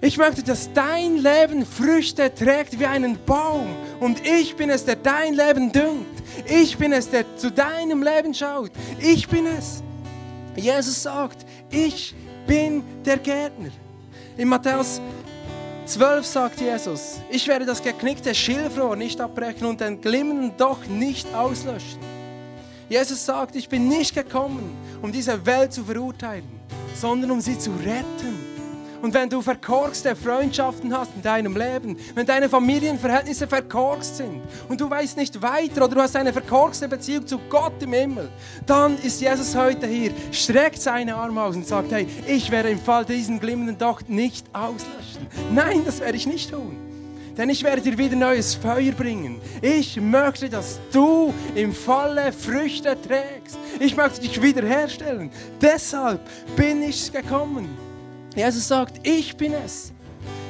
Ich 0.00 0.18
möchte, 0.18 0.42
dass 0.42 0.72
dein 0.72 1.16
Leben 1.16 1.64
Früchte 1.64 2.34
trägt 2.34 2.78
wie 2.78 2.86
einen 2.86 3.18
Baum. 3.24 3.68
Und 4.00 4.26
ich 4.26 4.56
bin 4.56 4.68
es, 4.68 4.84
der 4.84 4.96
dein 4.96 5.34
Leben 5.34 5.72
düngt. 5.72 6.06
Ich 6.46 6.76
bin 6.76 6.92
es, 6.92 7.08
der 7.08 7.24
zu 7.36 7.50
deinem 7.50 8.02
Leben 8.02 8.34
schaut. 8.34 8.72
Ich 9.00 9.28
bin 9.28 9.46
es. 9.46 9.82
Jesus 10.56 11.02
sagt, 11.02 11.46
ich 11.70 12.14
bin 12.46 12.82
der 13.04 13.18
Gärtner. 13.18 13.70
In 14.36 14.48
Matthäus 14.48 15.00
12 15.86 16.26
sagt 16.26 16.60
Jesus, 16.60 17.20
ich 17.30 17.46
werde 17.46 17.64
das 17.64 17.82
geknickte 17.82 18.34
Schilfrohr 18.34 18.96
nicht 18.96 19.20
abbrechen 19.20 19.66
und 19.66 19.80
den 19.80 20.00
glimmenden 20.00 20.52
Doch 20.56 20.84
nicht 20.86 21.32
auslöschen. 21.34 22.00
Jesus 22.88 23.24
sagt, 23.24 23.56
ich 23.56 23.68
bin 23.68 23.88
nicht 23.88 24.14
gekommen, 24.14 24.76
um 25.02 25.10
diese 25.12 25.44
Welt 25.44 25.72
zu 25.72 25.84
verurteilen, 25.84 26.44
sondern 26.94 27.30
um 27.30 27.40
sie 27.40 27.58
zu 27.58 27.70
retten. 27.84 28.55
Und 29.02 29.14
wenn 29.14 29.28
du 29.28 29.42
verkorkste 29.42 30.16
Freundschaften 30.16 30.96
hast 30.96 31.12
in 31.14 31.22
deinem 31.22 31.56
Leben, 31.56 31.96
wenn 32.14 32.26
deine 32.26 32.48
Familienverhältnisse 32.48 33.46
verkorkst 33.46 34.16
sind 34.16 34.42
und 34.68 34.80
du 34.80 34.88
weißt 34.88 35.16
nicht 35.16 35.40
weiter 35.42 35.84
oder 35.84 35.94
du 35.94 36.00
hast 36.00 36.16
eine 36.16 36.32
verkorkste 36.32 36.88
Beziehung 36.88 37.26
zu 37.26 37.38
Gott 37.48 37.82
im 37.82 37.92
Himmel, 37.92 38.28
dann 38.66 38.98
ist 38.98 39.20
Jesus 39.20 39.54
heute 39.54 39.86
hier, 39.86 40.12
streckt 40.32 40.80
seine 40.80 41.14
Arme 41.14 41.42
aus 41.42 41.56
und 41.56 41.66
sagt, 41.66 41.92
hey, 41.92 42.06
ich 42.26 42.50
werde 42.50 42.70
im 42.70 42.78
Fall 42.78 43.04
diesen 43.04 43.40
glimmenden 43.40 43.78
Docht 43.78 44.08
nicht 44.08 44.46
auslöschen. 44.52 45.26
Nein, 45.52 45.82
das 45.84 46.00
werde 46.00 46.16
ich 46.16 46.26
nicht 46.26 46.50
tun. 46.50 46.76
Denn 47.36 47.50
ich 47.50 47.62
werde 47.62 47.82
dir 47.82 47.98
wieder 47.98 48.16
neues 48.16 48.54
Feuer 48.54 48.92
bringen. 48.92 49.40
Ich 49.60 50.00
möchte, 50.00 50.48
dass 50.48 50.80
du 50.90 51.34
im 51.54 51.74
Falle 51.74 52.32
Früchte 52.32 52.96
trägst. 53.00 53.58
Ich 53.78 53.94
möchte 53.94 54.22
dich 54.22 54.40
wiederherstellen. 54.40 55.30
Deshalb 55.60 56.20
bin 56.56 56.82
ich 56.82 57.12
gekommen. 57.12 57.85
Jesus 58.36 58.68
sagt, 58.68 59.00
ich 59.02 59.34
bin 59.36 59.54
es. 59.54 59.92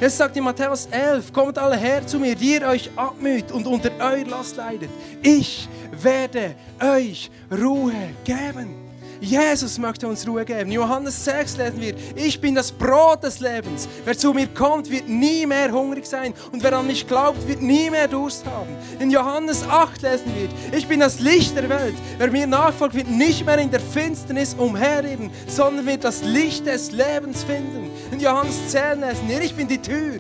Jesus 0.01 0.19
sagt 0.19 0.37
in 0.37 0.45
Matthäus 0.45 0.87
11, 0.91 1.33
kommt 1.33 1.57
alle 1.57 1.77
her 1.77 2.07
zu 2.07 2.19
mir, 2.19 2.35
die 2.35 2.55
ihr 2.55 2.67
euch 2.67 2.91
abmüht 2.97 3.51
und 3.53 3.67
unter 3.67 3.91
euer 4.01 4.27
Last 4.27 4.57
leidet. 4.57 4.91
Ich 5.23 5.69
werde 6.03 6.55
euch 6.81 7.31
Ruhe 7.51 7.95
geben. 8.25 8.86
Jesus 9.21 9.79
möchte 9.79 10.07
uns 10.07 10.27
Ruhe 10.27 10.45
geben. 10.45 10.71
Johannes 10.71 11.25
6 11.25 11.57
lesen 11.57 11.81
wir, 11.81 11.95
ich 12.15 12.41
bin 12.41 12.55
das 12.55 12.71
Brot 12.71 13.23
des 13.23 13.41
Lebens. 13.41 13.89
Wer 14.05 14.17
zu 14.17 14.33
mir 14.33 14.47
kommt, 14.49 14.91
wird 14.91 15.09
nie 15.09 15.47
mehr 15.47 15.73
hungrig 15.73 16.07
sein 16.07 16.35
und 16.53 16.63
wer 16.63 16.73
an 16.75 16.87
mich 16.87 17.07
glaubt, 17.07 17.47
wird 17.49 17.63
nie 17.63 17.91
mehr 17.91 18.09
Durst 18.09 18.45
haben. 18.47 18.77
In 18.99 19.11
Johannes 19.11 19.67
8 19.69 20.03
lesen 20.03 20.33
wir, 20.35 20.79
ich 20.79 20.87
bin 20.87 21.01
das 21.01 21.21
Licht 21.21 21.57
der 21.57 21.69
Welt. 21.69 21.95
Wer 22.19 22.31
mir 22.31 22.47
nachfolgt, 22.47 22.95
wird 22.95 23.09
nicht 23.09 23.45
mehr 23.47 23.59
in 23.59 23.71
der 23.71 23.81
Finsternis 23.81 24.55
umherirren, 24.55 25.31
sondern 25.47 25.87
wird 25.87 26.05
das 26.05 26.23
Licht 26.23 26.67
des 26.67 26.93
Lebens 26.93 27.45
finden. 27.45 27.91
In 28.13 28.21
Johannes 28.21 28.69
10 28.69 29.01
lesen 29.01 29.29
wir, 29.29 29.41
ich 29.41 29.55
bin 29.55 29.69
die 29.69 29.81
Tür. 29.81 30.19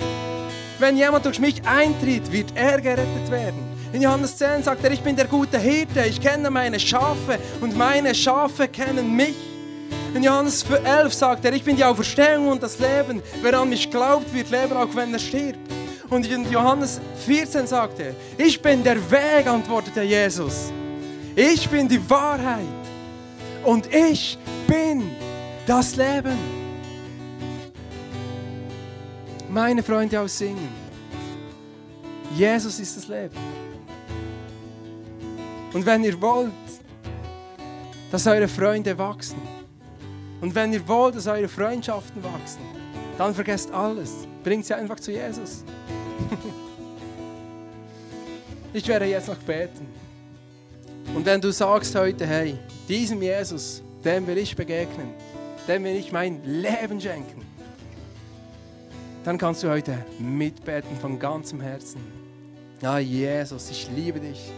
Wenn 0.78 0.96
jemand 0.96 1.24
durch 1.24 1.38
mich 1.38 1.66
eintritt, 1.66 2.30
wird 2.30 2.52
er 2.54 2.80
gerettet 2.80 3.30
werden. 3.30 3.65
In 3.96 4.02
Johannes 4.02 4.36
10 4.36 4.62
sagt 4.62 4.84
er, 4.84 4.90
ich 4.90 5.00
bin 5.00 5.16
der 5.16 5.24
gute 5.24 5.58
Hirte, 5.58 6.04
ich 6.04 6.20
kenne 6.20 6.50
meine 6.50 6.78
Schafe 6.78 7.38
und 7.62 7.74
meine 7.78 8.14
Schafe 8.14 8.68
kennen 8.68 9.16
mich. 9.16 9.34
In 10.14 10.22
Johannes 10.22 10.66
11 10.84 11.14
sagt 11.14 11.46
er, 11.46 11.54
ich 11.54 11.64
bin 11.64 11.76
die 11.76 11.84
Auferstehung 11.84 12.48
und 12.48 12.62
das 12.62 12.78
Leben. 12.78 13.22
Wer 13.40 13.58
an 13.58 13.70
mich 13.70 13.90
glaubt, 13.90 14.34
wird 14.34 14.50
leben, 14.50 14.76
auch 14.76 14.94
wenn 14.94 15.14
er 15.14 15.18
stirbt. 15.18 15.72
Und 16.10 16.26
in 16.26 16.52
Johannes 16.52 17.00
14 17.24 17.66
sagt 17.66 17.98
er, 18.00 18.14
ich 18.36 18.60
bin 18.60 18.84
der 18.84 18.98
Weg, 19.10 19.46
antwortete 19.46 20.02
Jesus. 20.02 20.70
Ich 21.34 21.66
bin 21.66 21.88
die 21.88 22.10
Wahrheit 22.10 22.66
und 23.64 23.90
ich 23.94 24.36
bin 24.66 25.10
das 25.66 25.96
Leben. 25.96 26.36
Meine 29.48 29.82
Freunde 29.82 30.20
aus 30.20 30.36
Singen, 30.36 30.68
Jesus 32.36 32.78
ist 32.78 32.94
das 32.94 33.08
Leben. 33.08 33.65
Und 35.72 35.84
wenn 35.84 36.04
ihr 36.04 36.20
wollt, 36.20 36.52
dass 38.10 38.26
eure 38.26 38.48
Freunde 38.48 38.96
wachsen, 38.96 39.40
und 40.40 40.54
wenn 40.54 40.72
ihr 40.72 40.86
wollt, 40.86 41.16
dass 41.16 41.26
eure 41.26 41.48
Freundschaften 41.48 42.22
wachsen, 42.22 42.60
dann 43.16 43.34
vergesst 43.34 43.70
alles. 43.72 44.26
Bringt 44.44 44.66
sie 44.66 44.74
einfach 44.74 45.00
zu 45.00 45.10
Jesus. 45.10 45.64
ich 48.72 48.86
werde 48.86 49.06
jetzt 49.06 49.28
noch 49.28 49.38
beten. 49.38 49.86
Und 51.14 51.24
wenn 51.24 51.40
du 51.40 51.50
sagst 51.50 51.94
heute, 51.94 52.26
hey, 52.26 52.58
diesem 52.88 53.22
Jesus, 53.22 53.82
dem 54.04 54.26
will 54.26 54.38
ich 54.38 54.54
begegnen, 54.54 55.08
dem 55.66 55.84
will 55.84 55.96
ich 55.96 56.12
mein 56.12 56.44
Leben 56.44 57.00
schenken, 57.00 57.42
dann 59.24 59.38
kannst 59.38 59.62
du 59.62 59.70
heute 59.70 60.04
mitbeten 60.18 60.96
von 61.00 61.18
ganzem 61.18 61.60
Herzen. 61.60 62.00
Ja, 62.82 62.98
Jesus, 62.98 63.70
ich 63.70 63.88
liebe 63.96 64.20
dich. 64.20 64.52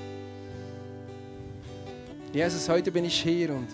Jesus, 2.32 2.68
heute 2.68 2.92
bin 2.92 3.06
ich 3.06 3.22
hier 3.22 3.54
und, 3.54 3.68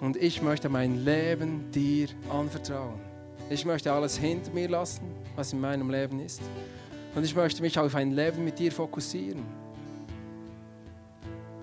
und 0.00 0.16
ich 0.18 0.42
möchte 0.42 0.68
mein 0.68 1.02
Leben 1.02 1.70
dir 1.70 2.08
anvertrauen. 2.28 3.00
Ich 3.48 3.64
möchte 3.64 3.90
alles 3.90 4.18
hinter 4.18 4.52
mir 4.52 4.68
lassen, 4.68 5.10
was 5.34 5.54
in 5.54 5.62
meinem 5.62 5.88
Leben 5.88 6.20
ist. 6.20 6.42
Und 7.14 7.24
ich 7.24 7.34
möchte 7.34 7.62
mich 7.62 7.78
auf 7.78 7.94
ein 7.94 8.12
Leben 8.12 8.44
mit 8.44 8.58
dir 8.58 8.70
fokussieren. 8.70 9.42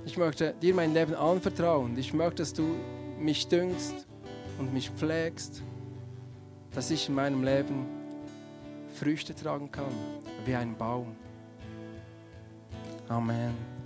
Ich 0.06 0.18
möchte 0.18 0.56
dir 0.60 0.74
mein 0.74 0.96
Leben 0.96 1.14
anvertrauen. 1.14 1.96
Ich 2.00 2.12
möchte, 2.16 2.38
dass 2.38 2.52
du 2.52 2.78
mich 3.20 3.48
düngst 3.48 4.08
und 4.58 4.74
mich 4.74 4.90
pflegst, 4.90 5.62
dass 6.74 6.90
ich 6.90 7.08
in 7.08 7.14
meinem 7.14 7.44
Leben 7.44 7.86
Früchte 8.96 9.36
tragen 9.36 9.72
kann, 9.72 9.94
wie 10.46 10.56
ein 10.56 10.76
Baum. 10.76 11.16
Amen. 13.10 13.79